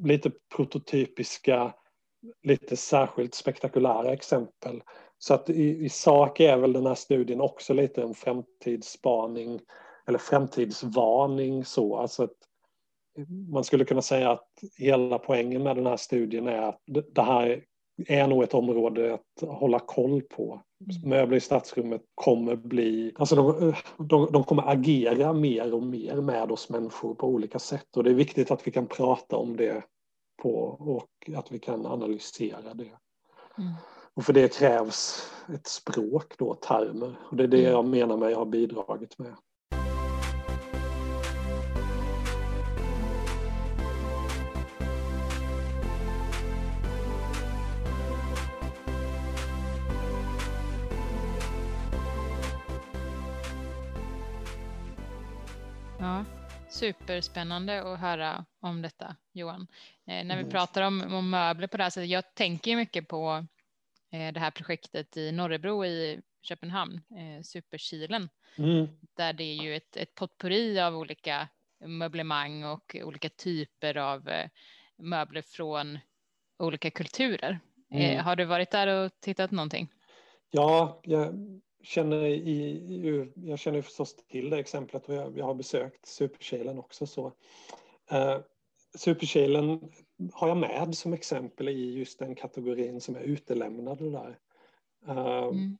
[0.04, 1.74] lite prototypiska,
[2.44, 4.84] lite särskilt spektakulära exempel.
[5.18, 9.60] Så att i, i sak är väl den här studien också lite en framtidsspaning
[10.08, 11.98] eller framtidsvarning så.
[11.98, 12.38] Alltså att
[13.52, 16.82] man skulle kunna säga att hela poängen med den här studien är att
[17.14, 17.64] det här
[18.08, 20.62] är nog ett område att hålla koll på.
[21.04, 26.52] Möbler i stadsrummet kommer bli, alltså de, de, de, kommer agera mer och mer med
[26.52, 29.84] oss människor på olika sätt och det är viktigt att vi kan prata om det
[30.42, 32.92] på och att vi kan analysera det.
[33.58, 33.74] Mm.
[34.14, 37.16] Och för det krävs ett språk då, termer.
[37.30, 37.72] Och det är det mm.
[37.72, 39.36] jag menar med jag har bidragit med.
[56.82, 59.68] Superspännande att höra om detta Johan.
[60.06, 60.50] Eh, när vi mm.
[60.50, 63.46] pratar om, om, möbler på det här sättet, jag tänker mycket på
[64.12, 68.88] eh, det här projektet i Norrebro i Köpenhamn, eh, Superkilen, mm.
[69.14, 71.48] där det är ju ett, ett potpurri av olika
[71.80, 74.50] möblemang och olika typer av eh,
[74.98, 76.00] möbler från
[76.60, 77.60] olika kulturer.
[77.92, 78.26] Eh, mm.
[78.26, 79.88] har du varit där och tittat någonting?
[80.52, 81.36] Ja, jag,
[81.84, 87.08] känner, i, jag känner förstås till det exemplet och jag, jag har besökt Superkilen också.
[87.08, 87.34] Så.
[88.12, 88.38] Eh,
[88.96, 89.92] Superkilen
[90.34, 94.38] har jag med som exempel i just den kategorin som är utelämnade där.
[95.08, 95.78] Eh, mm.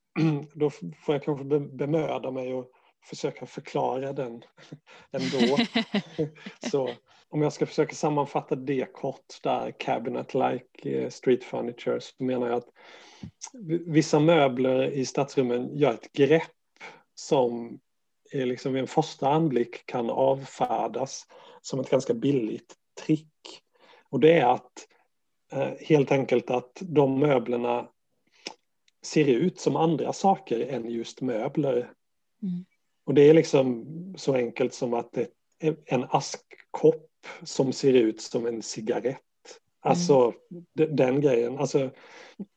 [0.54, 2.72] Då får jag kanske bemöda mig och
[3.04, 4.44] försöka förklara den
[5.12, 5.58] ändå.
[6.72, 6.90] så
[7.30, 12.58] om jag ska försöka sammanfatta det kort där, cabinet-like eh, street furniture, så menar jag
[12.58, 12.70] att
[13.88, 16.52] vissa möbler i stadsrummen gör ett grepp
[17.16, 17.80] som
[18.32, 21.28] är liksom vid en första anblick kan avfärdas
[21.62, 22.76] som ett ganska billigt
[23.06, 23.62] trick.
[24.10, 24.88] Och det är att
[25.52, 27.90] eh, helt enkelt att de möblerna
[29.06, 31.92] ser ut som andra saker än just möbler.
[32.44, 32.66] Mm.
[33.06, 33.86] Och det är liksom
[34.18, 35.28] så enkelt som att det
[35.60, 37.08] är en askkopp
[37.44, 39.20] som ser ut som en cigarett.
[39.80, 40.34] Alltså
[40.80, 40.96] mm.
[40.96, 41.58] den grejen.
[41.58, 41.90] Alltså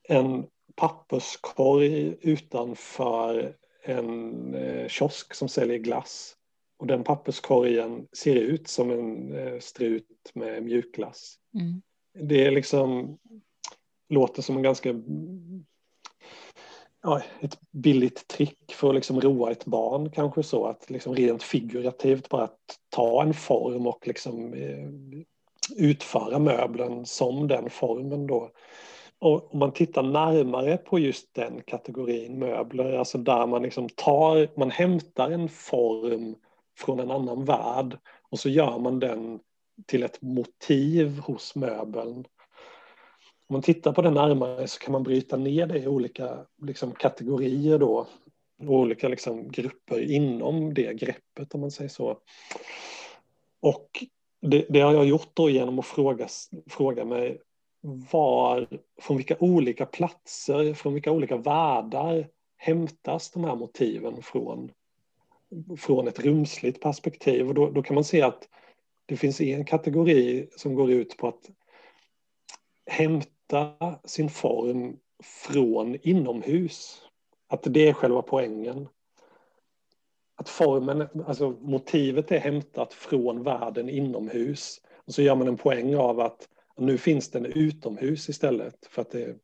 [0.09, 6.37] en papperskorg utanför en eh, kiosk som säljer glass.
[6.77, 11.37] Och den papperskorgen ser ut som en eh, strut med mjukglass.
[11.55, 11.83] Mm.
[12.29, 13.19] Det är liksom,
[14.09, 14.95] låter som en ganska
[17.05, 21.43] ja, ett billigt trick för att liksom roa ett barn kanske så att liksom rent
[21.43, 22.49] figurativt bara
[22.91, 24.89] ta en form och liksom eh,
[25.77, 28.51] utföra möblen som den formen då.
[29.19, 34.59] Och om man tittar närmare på just den kategorin möbler, alltså där man liksom tar,
[34.59, 36.35] man hämtar en form
[36.79, 37.99] från en annan värld
[38.31, 39.41] och så gör man den
[39.87, 42.25] till ett motiv hos möbeln.
[43.49, 46.93] Om man tittar på det närmare så kan man bryta ner det i olika liksom,
[46.93, 48.07] kategorier då,
[48.63, 52.19] olika liksom, grupper inom det greppet om man säger så.
[53.61, 54.05] Och
[54.41, 56.29] det, det har jag gjort då genom att fråga,
[56.67, 57.41] fråga mig
[58.11, 58.69] var,
[59.01, 64.71] från vilka olika platser, från vilka olika världar hämtas de här motiven från,
[65.79, 67.49] från ett rumsligt perspektiv.
[67.49, 68.49] Och då, då kan man se att
[69.07, 71.51] det finns en kategori som går ut på att
[72.87, 73.34] hämta
[74.05, 77.03] sin form från inomhus.
[77.49, 78.89] Att det är själva poängen.
[80.37, 84.81] Att formen, alltså motivet är hämtat från världen inomhus.
[85.07, 89.11] Och så gör man en poäng av att nu finns den utomhus istället för att
[89.11, 89.37] det,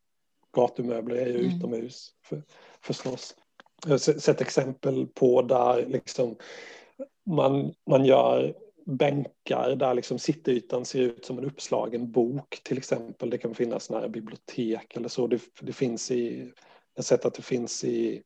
[0.53, 1.57] gatumöbler är ju mm.
[1.57, 2.42] utomhus för,
[2.80, 3.36] förstås.
[3.84, 6.36] Jag har sett exempel på där liksom
[7.26, 13.30] man, man gör bänkar där liksom sittytan ser ut som en uppslagen bok till exempel.
[13.30, 15.26] Det kan finnas nära bibliotek eller så.
[15.26, 16.38] Det, det finns i,
[16.94, 18.22] jag har sett att det finns i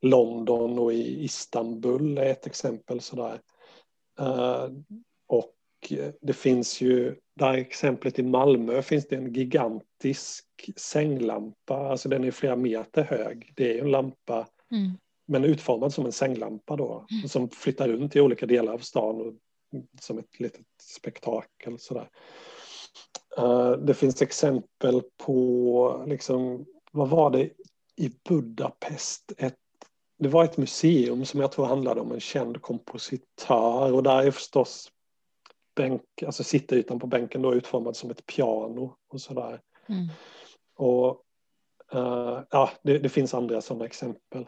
[0.00, 3.40] London och i Istanbul är ett exempel sådär.
[4.20, 4.68] Uh,
[5.26, 5.52] och
[6.20, 10.44] det finns ju, där exemplet i Malmö finns det en gigantisk
[10.76, 13.52] sänglampa, alltså den är flera meter hög.
[13.56, 14.90] Det är en lampa, mm.
[15.26, 17.28] men utformad som en sänglampa då, mm.
[17.28, 19.34] som flyttar runt i olika delar av stan och,
[20.00, 22.10] som ett litet spektakel sådär.
[23.38, 27.50] Uh, det finns exempel på, liksom, vad var det
[27.96, 29.56] i Budapest, ett
[30.18, 34.30] det var ett museum som jag tror handlade om en känd kompositör och där är
[34.30, 34.92] förstås
[35.74, 39.60] bänk, alltså sittytan på bänken då utformad som ett piano och sådär.
[39.88, 40.08] Mm.
[40.76, 41.22] Och
[41.94, 44.46] uh, ja, det, det, finns andra sådana exempel.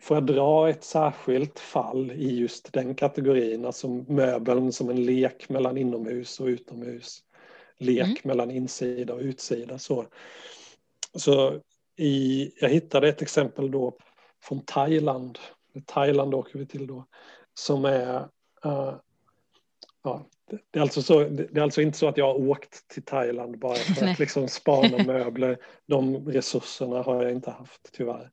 [0.00, 5.48] Får jag dra ett särskilt fall i just den kategorin, alltså möbeln som en lek
[5.48, 7.22] mellan inomhus och utomhus.
[7.78, 8.16] Lek mm.
[8.24, 9.78] mellan insida och utsida.
[9.78, 10.06] Så,
[11.14, 11.60] så
[11.96, 13.96] i, jag hittade ett exempel då
[14.42, 15.38] från Thailand.
[15.86, 17.04] Thailand åker vi till då.
[17.54, 18.20] Som är
[18.66, 18.94] uh,
[20.02, 20.26] Ja,
[20.70, 23.58] det, är alltså så, det är alltså inte så att jag har åkt till Thailand
[23.58, 25.58] bara för att liksom spana möbler.
[25.86, 28.30] De resurserna har jag inte haft tyvärr.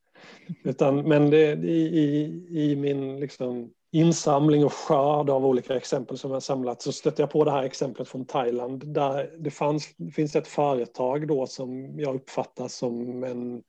[0.64, 6.30] Utan, men det, i, i, i min liksom insamling och skörd av olika exempel som
[6.30, 10.12] jag samlat så stötte jag på det här exemplet från Thailand där det, fanns, det
[10.12, 13.62] finns ett företag då som jag uppfattar som en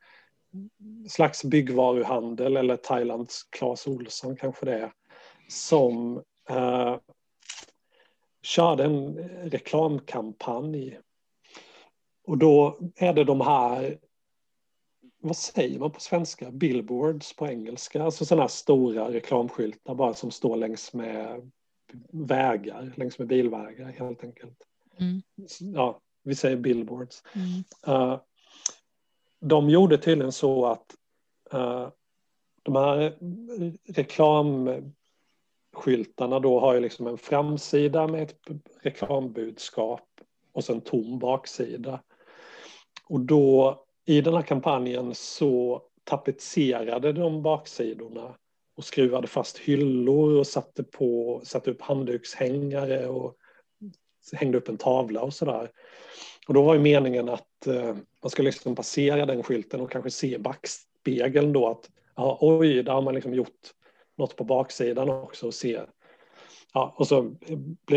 [1.10, 4.92] slags byggvaruhandel eller Thailands Clas Olsson kanske det är
[5.50, 6.96] som eh,
[8.42, 11.00] körde en reklamkampanj.
[12.28, 13.98] Och då är det de här,
[15.22, 20.32] vad säger man på svenska, billboards på engelska, alltså sådana här stora reklamskyltar bara som
[20.32, 21.52] står längs med
[22.12, 24.58] vägar, längs med bilvägar helt enkelt.
[25.00, 25.22] Mm.
[25.60, 27.24] Ja, vi säger billboards.
[27.34, 27.64] Mm.
[27.98, 28.20] Uh,
[29.40, 30.96] de gjorde tydligen så att
[31.54, 31.90] uh,
[32.64, 33.18] de här
[33.94, 34.70] reklam
[35.74, 38.40] skyltarna då har ju liksom en framsida med ett
[38.82, 40.08] reklambudskap
[40.52, 42.04] och sen tom baksida.
[43.06, 48.36] Och då i den här kampanjen så tapetserade de baksidorna
[48.78, 53.36] och skruvade fast hyllor och satte, på, satte upp handdukshängare och
[54.34, 55.72] hängde upp en tavla och sådär.
[56.48, 60.12] Och då var ju meningen att eh, man skulle liksom passera den skylten och kanske
[60.12, 63.74] se backspegeln då att ja, oj, där har man liksom gjort
[64.18, 65.80] något på baksidan också och se
[66.74, 67.36] ja, och så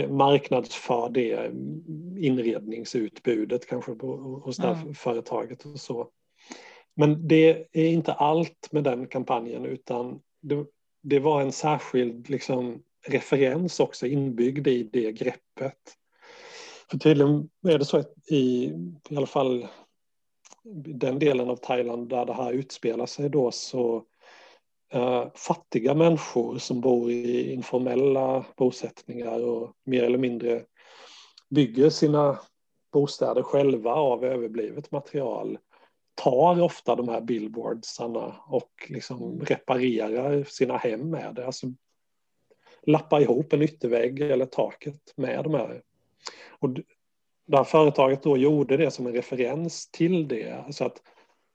[0.09, 1.51] marknadsför det
[2.27, 3.93] inredningsutbudet kanske
[4.43, 4.95] hos det här mm.
[4.95, 6.09] företaget och så.
[6.95, 10.66] Men det är inte allt med den kampanjen utan det,
[11.03, 15.79] det var en särskild liksom, referens också inbyggd i det greppet.
[16.91, 18.64] För tydligen är det så att i,
[19.11, 19.66] i alla fall
[20.85, 24.05] den delen av Thailand där det här utspelar sig då så
[24.93, 30.64] Eh, fattiga människor som bor i informella bosättningar och mer eller mindre
[31.51, 32.38] bygger sina
[32.93, 35.59] bostäder själva av överblivet material
[36.14, 41.47] tar ofta de här billboardsarna och liksom reparerar sina hem med det.
[41.47, 41.66] Alltså
[42.82, 45.82] lappar ihop en yttervägg eller taket med de här.
[46.59, 46.70] Och
[47.47, 50.64] det här företaget då gjorde det som en referens till det.
[50.70, 51.03] Så att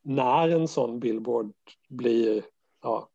[0.02, 1.54] när en sån billboard
[1.90, 2.44] blir
[2.84, 3.10] ja,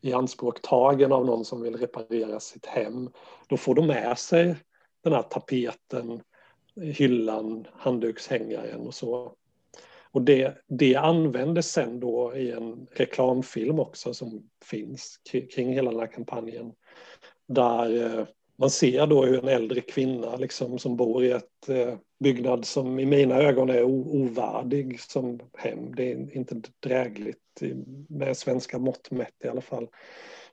[0.00, 3.10] i anspråk tagen av någon som vill reparera sitt hem,
[3.48, 4.56] då får de med sig
[5.04, 6.22] den här tapeten,
[6.80, 9.32] hyllan, handdukshängaren och så.
[10.10, 15.20] Och det, det användes sen då i en reklamfilm också som finns
[15.54, 16.72] kring hela den här kampanjen.
[17.46, 18.26] Där eh,
[18.58, 22.98] man ser då hur en äldre kvinna liksom, som bor i ett eh, byggnad som
[22.98, 25.94] i mina ögon är ovärdig som hem.
[25.94, 27.38] Det är inte drägligt
[28.08, 29.88] med svenska mått mätt i alla fall.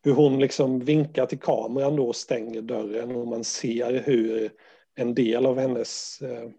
[0.03, 4.51] Hur hon liksom vinkar till kameran då och stänger dörren och man ser hur
[4.95, 6.49] en del av hennes eh,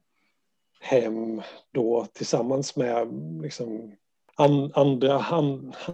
[0.80, 1.42] hem
[1.72, 3.08] då tillsammans med
[3.42, 3.96] liksom
[4.36, 5.24] an, andra,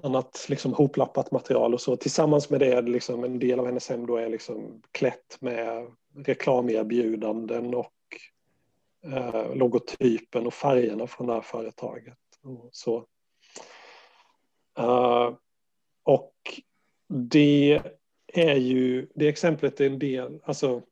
[0.03, 1.97] annat liksom hoplappat material och så.
[1.97, 5.86] Tillsammans med det, liksom en del av hennes hem då är liksom klätt med
[6.16, 7.93] reklamerbjudanden och
[9.05, 12.18] eh, logotypen och färgerna från det här företaget.
[12.43, 13.07] Och, så.
[14.78, 15.34] Uh,
[16.03, 16.34] och
[17.09, 17.82] det
[18.32, 20.82] är ju, det exemplet är en del, alltså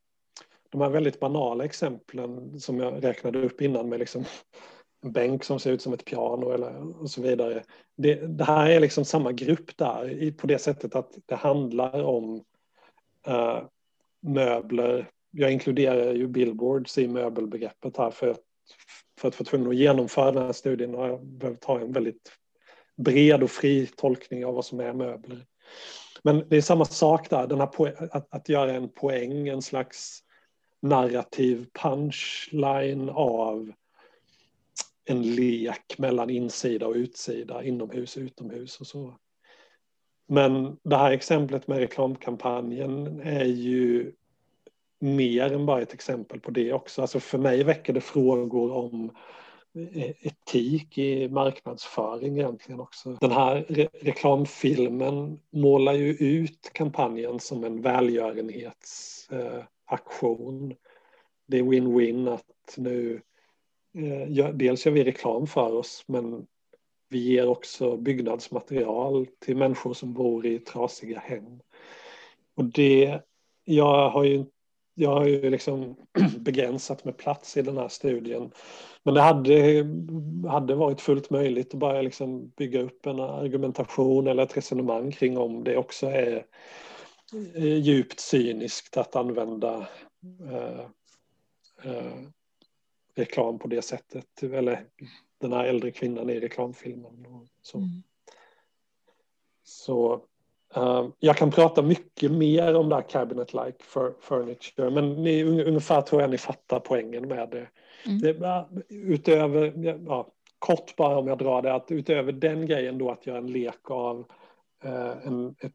[0.71, 4.25] de här väldigt banala exemplen som jag räknade upp innan med liksom
[5.03, 7.65] en bänk som ser ut som ett piano eller och så vidare.
[7.97, 12.03] Det, det här är liksom samma grupp där i, på det sättet att det handlar
[12.03, 12.45] om
[13.29, 13.63] uh,
[14.21, 15.11] möbler.
[15.31, 18.41] Jag inkluderar ju billboards i möbelbegreppet här för att,
[19.21, 22.33] för att få tvungen att genomföra den här studien har jag behövt ha en väldigt
[22.97, 25.47] bred och fri tolkning av vad som är möbler.
[26.23, 27.71] Men det är samma sak där, den här
[28.17, 30.23] att, att göra en poäng, en slags
[30.83, 33.73] narrativ punchline av
[35.11, 39.15] en lek mellan insida och utsida, inomhus och utomhus och så.
[40.29, 44.13] Men det här exemplet med reklamkampanjen är ju
[45.01, 47.03] mer än bara ett exempel på det också.
[47.03, 49.11] Alltså för mig väcker det frågor om
[49.95, 53.17] eh, etik i marknadsföring egentligen också.
[53.21, 60.71] Den här re reklamfilmen målar ju ut kampanjen som en välgörenhetsaktion.
[60.71, 60.77] eh.
[61.47, 63.21] Det är win-win att nu
[63.95, 66.47] Eh, dels gör vi reklam för oss men
[67.09, 71.61] vi ger också byggnadsmaterial till människor som bor i trasiga hem.
[72.55, 73.20] Och det,
[73.64, 74.45] jag har ju,
[74.95, 75.97] jag har ju liksom
[76.38, 78.51] begränsat med plats i den här studien.
[79.03, 79.86] Men det hade,
[80.49, 85.38] hade varit fullt möjligt att bara liksom bygga upp en argumentation eller ett resonemang kring
[85.38, 86.47] om det också är
[87.55, 89.88] eh, djupt cyniskt att använda
[90.51, 90.80] eh,
[91.84, 92.12] eh,
[93.15, 94.43] reklam på det sättet.
[94.43, 94.87] Eller
[95.41, 97.27] den här äldre kvinnan i reklamfilmen.
[97.27, 98.03] Och så mm.
[99.65, 100.15] så
[100.77, 103.83] uh, jag kan prata mycket mer om det här cabinet-like
[104.21, 104.91] furniture.
[104.91, 107.69] Men ni, ungefär tror jag ni fattar poängen med det.
[108.07, 108.21] Mm.
[108.21, 109.73] det utöver,
[110.07, 113.53] ja, kort bara om jag drar det, att utöver den grejen då att göra en
[113.53, 114.19] lek av
[114.85, 115.75] uh, en, ett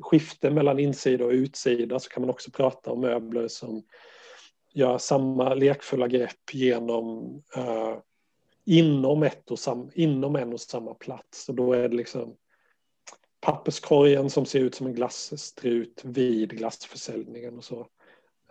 [0.00, 3.82] skifte mellan insida och utsida så kan man också prata om möbler som
[4.74, 7.96] göra samma lekfulla grepp genom eh,
[8.64, 11.48] inom, ett och sam, inom en och samma plats.
[11.48, 12.36] Och då är det liksom
[13.40, 17.86] papperskorgen som ser ut som en glasstrut vid glassförsäljningen och så.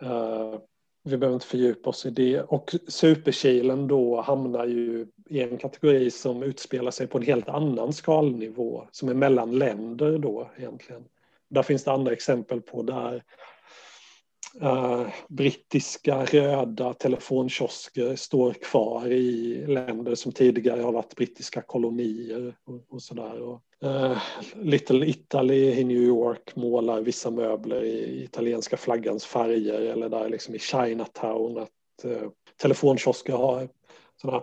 [0.02, 0.58] Eh,
[1.02, 2.40] vi behöver inte fördjupa oss i det.
[2.40, 7.92] Och superkilen då hamnar ju i en kategori som utspelar sig på en helt annan
[7.92, 11.04] skalnivå, som är mellan länder då egentligen.
[11.48, 13.22] Där finns det andra exempel på där
[14.62, 22.94] Uh, brittiska röda telefonkiosker står kvar i länder som tidigare har varit brittiska kolonier och,
[22.94, 23.58] och sådär.
[23.84, 24.18] Uh,
[24.54, 30.54] Little Italy i New York målar vissa möbler i italienska flaggans färger eller där liksom
[30.54, 33.68] i Chinatown att uh, telefonkiosker har
[34.16, 34.42] sådana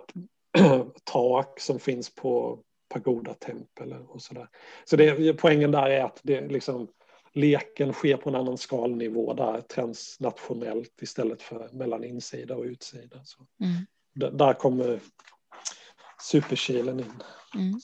[1.04, 2.58] tak som finns på
[2.88, 4.48] pagodatempel och sådär.
[4.84, 6.88] Så det, poängen där är att det liksom
[7.32, 13.24] leken sker på en annan skalnivå där transnationellt istället för mellan insida och utsida.
[13.24, 13.86] Så mm.
[14.38, 15.00] Där kommer
[16.20, 17.22] superkilen in.
[17.54, 17.80] Mm.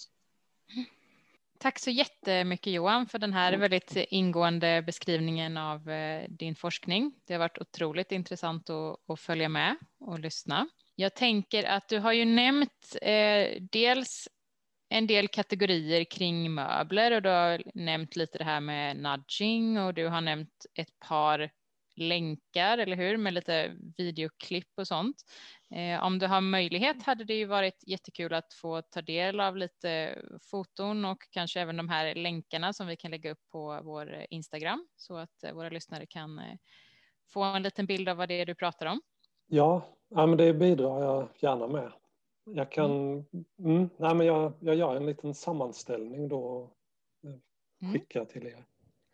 [1.58, 7.12] Tack så jättemycket Johan för den här väldigt ingående beskrivningen av eh, din forskning.
[7.26, 10.68] Det har varit otroligt intressant att, att följa med och lyssna.
[10.94, 14.28] Jag tänker att du har ju nämnt eh, dels
[14.88, 19.94] en del kategorier kring möbler och du har nämnt lite det här med nudging och
[19.94, 21.50] du har nämnt ett par
[21.98, 25.16] länkar, eller hur, med lite videoklipp och sånt.
[25.74, 29.56] Eh, om du har möjlighet hade det ju varit jättekul att få ta del av
[29.56, 30.18] lite
[30.50, 34.88] foton och kanske även de här länkarna som vi kan lägga upp på vår Instagram
[34.96, 36.56] så att eh, våra lyssnare kan eh,
[37.32, 39.00] få en liten bild av vad det är du pratar om.
[39.46, 41.92] Ja, ja men det bidrar jag gärna med.
[42.54, 43.24] Jag kan, mm.
[43.58, 46.70] Mm, nej men jag, jag gör en liten sammanställning då och
[47.24, 47.92] mm.
[47.92, 48.64] skickar till er.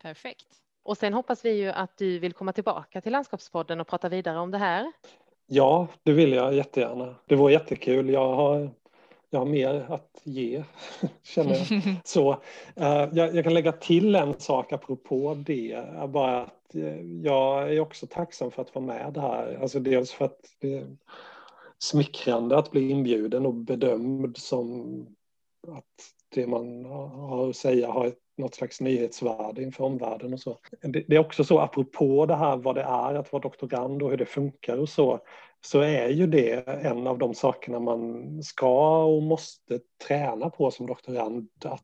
[0.01, 0.47] Perfekt.
[0.83, 4.39] Och sen hoppas vi ju att du vill komma tillbaka till Landskapspodden och prata vidare
[4.39, 4.91] om det här.
[5.47, 7.15] Ja, det vill jag jättegärna.
[7.25, 8.09] Det var jättekul.
[8.09, 8.69] Jag har,
[9.29, 10.63] jag har mer att ge,
[11.23, 11.95] känner jag.
[12.03, 12.37] Så, uh,
[13.13, 15.85] jag, jag, kan lägga till en sak apropå det.
[16.09, 19.57] Bara att uh, jag är också tacksam för att vara med här.
[19.61, 20.87] Alltså dels för att det,
[21.79, 24.95] smickrande att bli inbjuden och bedömd som
[25.67, 25.83] att
[26.35, 30.57] det man har att säga har ett, något slags nyhetsvärde inför omvärlden och så.
[30.81, 34.09] Det, det, är också så, apropå det här vad det är att vara doktorand och
[34.09, 35.19] hur det funkar och så,
[35.65, 40.87] så är ju det en av de sakerna man ska och måste träna på som
[40.87, 41.83] doktorand, att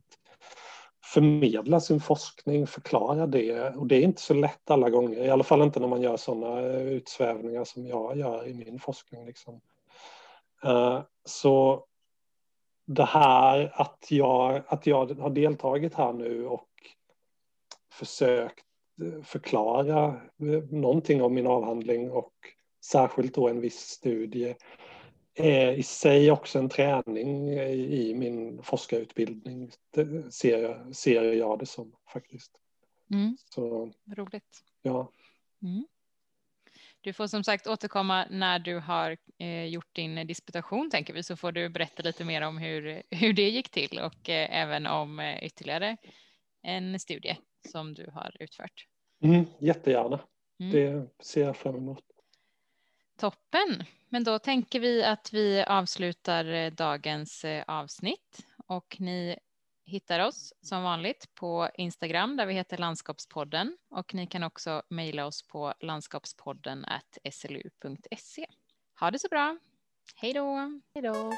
[1.13, 3.75] förmedla sin forskning, förklara det.
[3.75, 6.17] Och det är inte så lätt alla gånger, i alla fall inte när man gör
[6.17, 9.25] sådana eh, utsvävningar som jag gör i min forskning.
[9.25, 9.61] Liksom.
[10.63, 11.85] Eh, så
[12.85, 16.69] det här att jag, att jag har deltagit här nu och
[17.91, 18.65] försökt
[19.23, 20.21] förklara
[20.69, 22.33] någonting om min avhandling och
[22.85, 24.55] särskilt då en viss studie
[25.33, 31.65] är i sig också en träning i min forskarutbildning, det ser jag, ser jag det
[31.65, 32.51] som faktiskt.
[33.11, 33.37] Mm.
[33.45, 34.63] Så, Roligt.
[34.81, 35.11] Ja.
[35.61, 35.85] Mm.
[37.03, 41.35] Du får som sagt återkomma när du har eh, gjort din disputation tänker vi så
[41.35, 45.19] får du berätta lite mer om hur, hur det gick till och eh, även om
[45.19, 45.97] eh, ytterligare
[46.63, 47.37] en studie
[47.71, 48.85] som du har utfört.
[49.23, 50.19] Mm, jättegärna.
[50.59, 50.71] Mm.
[50.71, 52.03] Det ser jag fram emot.
[53.17, 59.37] Toppen, men då tänker vi att vi avslutar eh, dagens eh, avsnitt och ni
[59.85, 65.25] hittar oss som vanligt på Instagram där vi heter Landskapspodden och ni kan också mejla
[65.25, 66.85] oss på landskapspodden
[67.31, 68.45] slu.se.
[68.99, 69.57] Ha det så bra.
[70.15, 70.79] Hej då!
[70.93, 71.31] Hej då!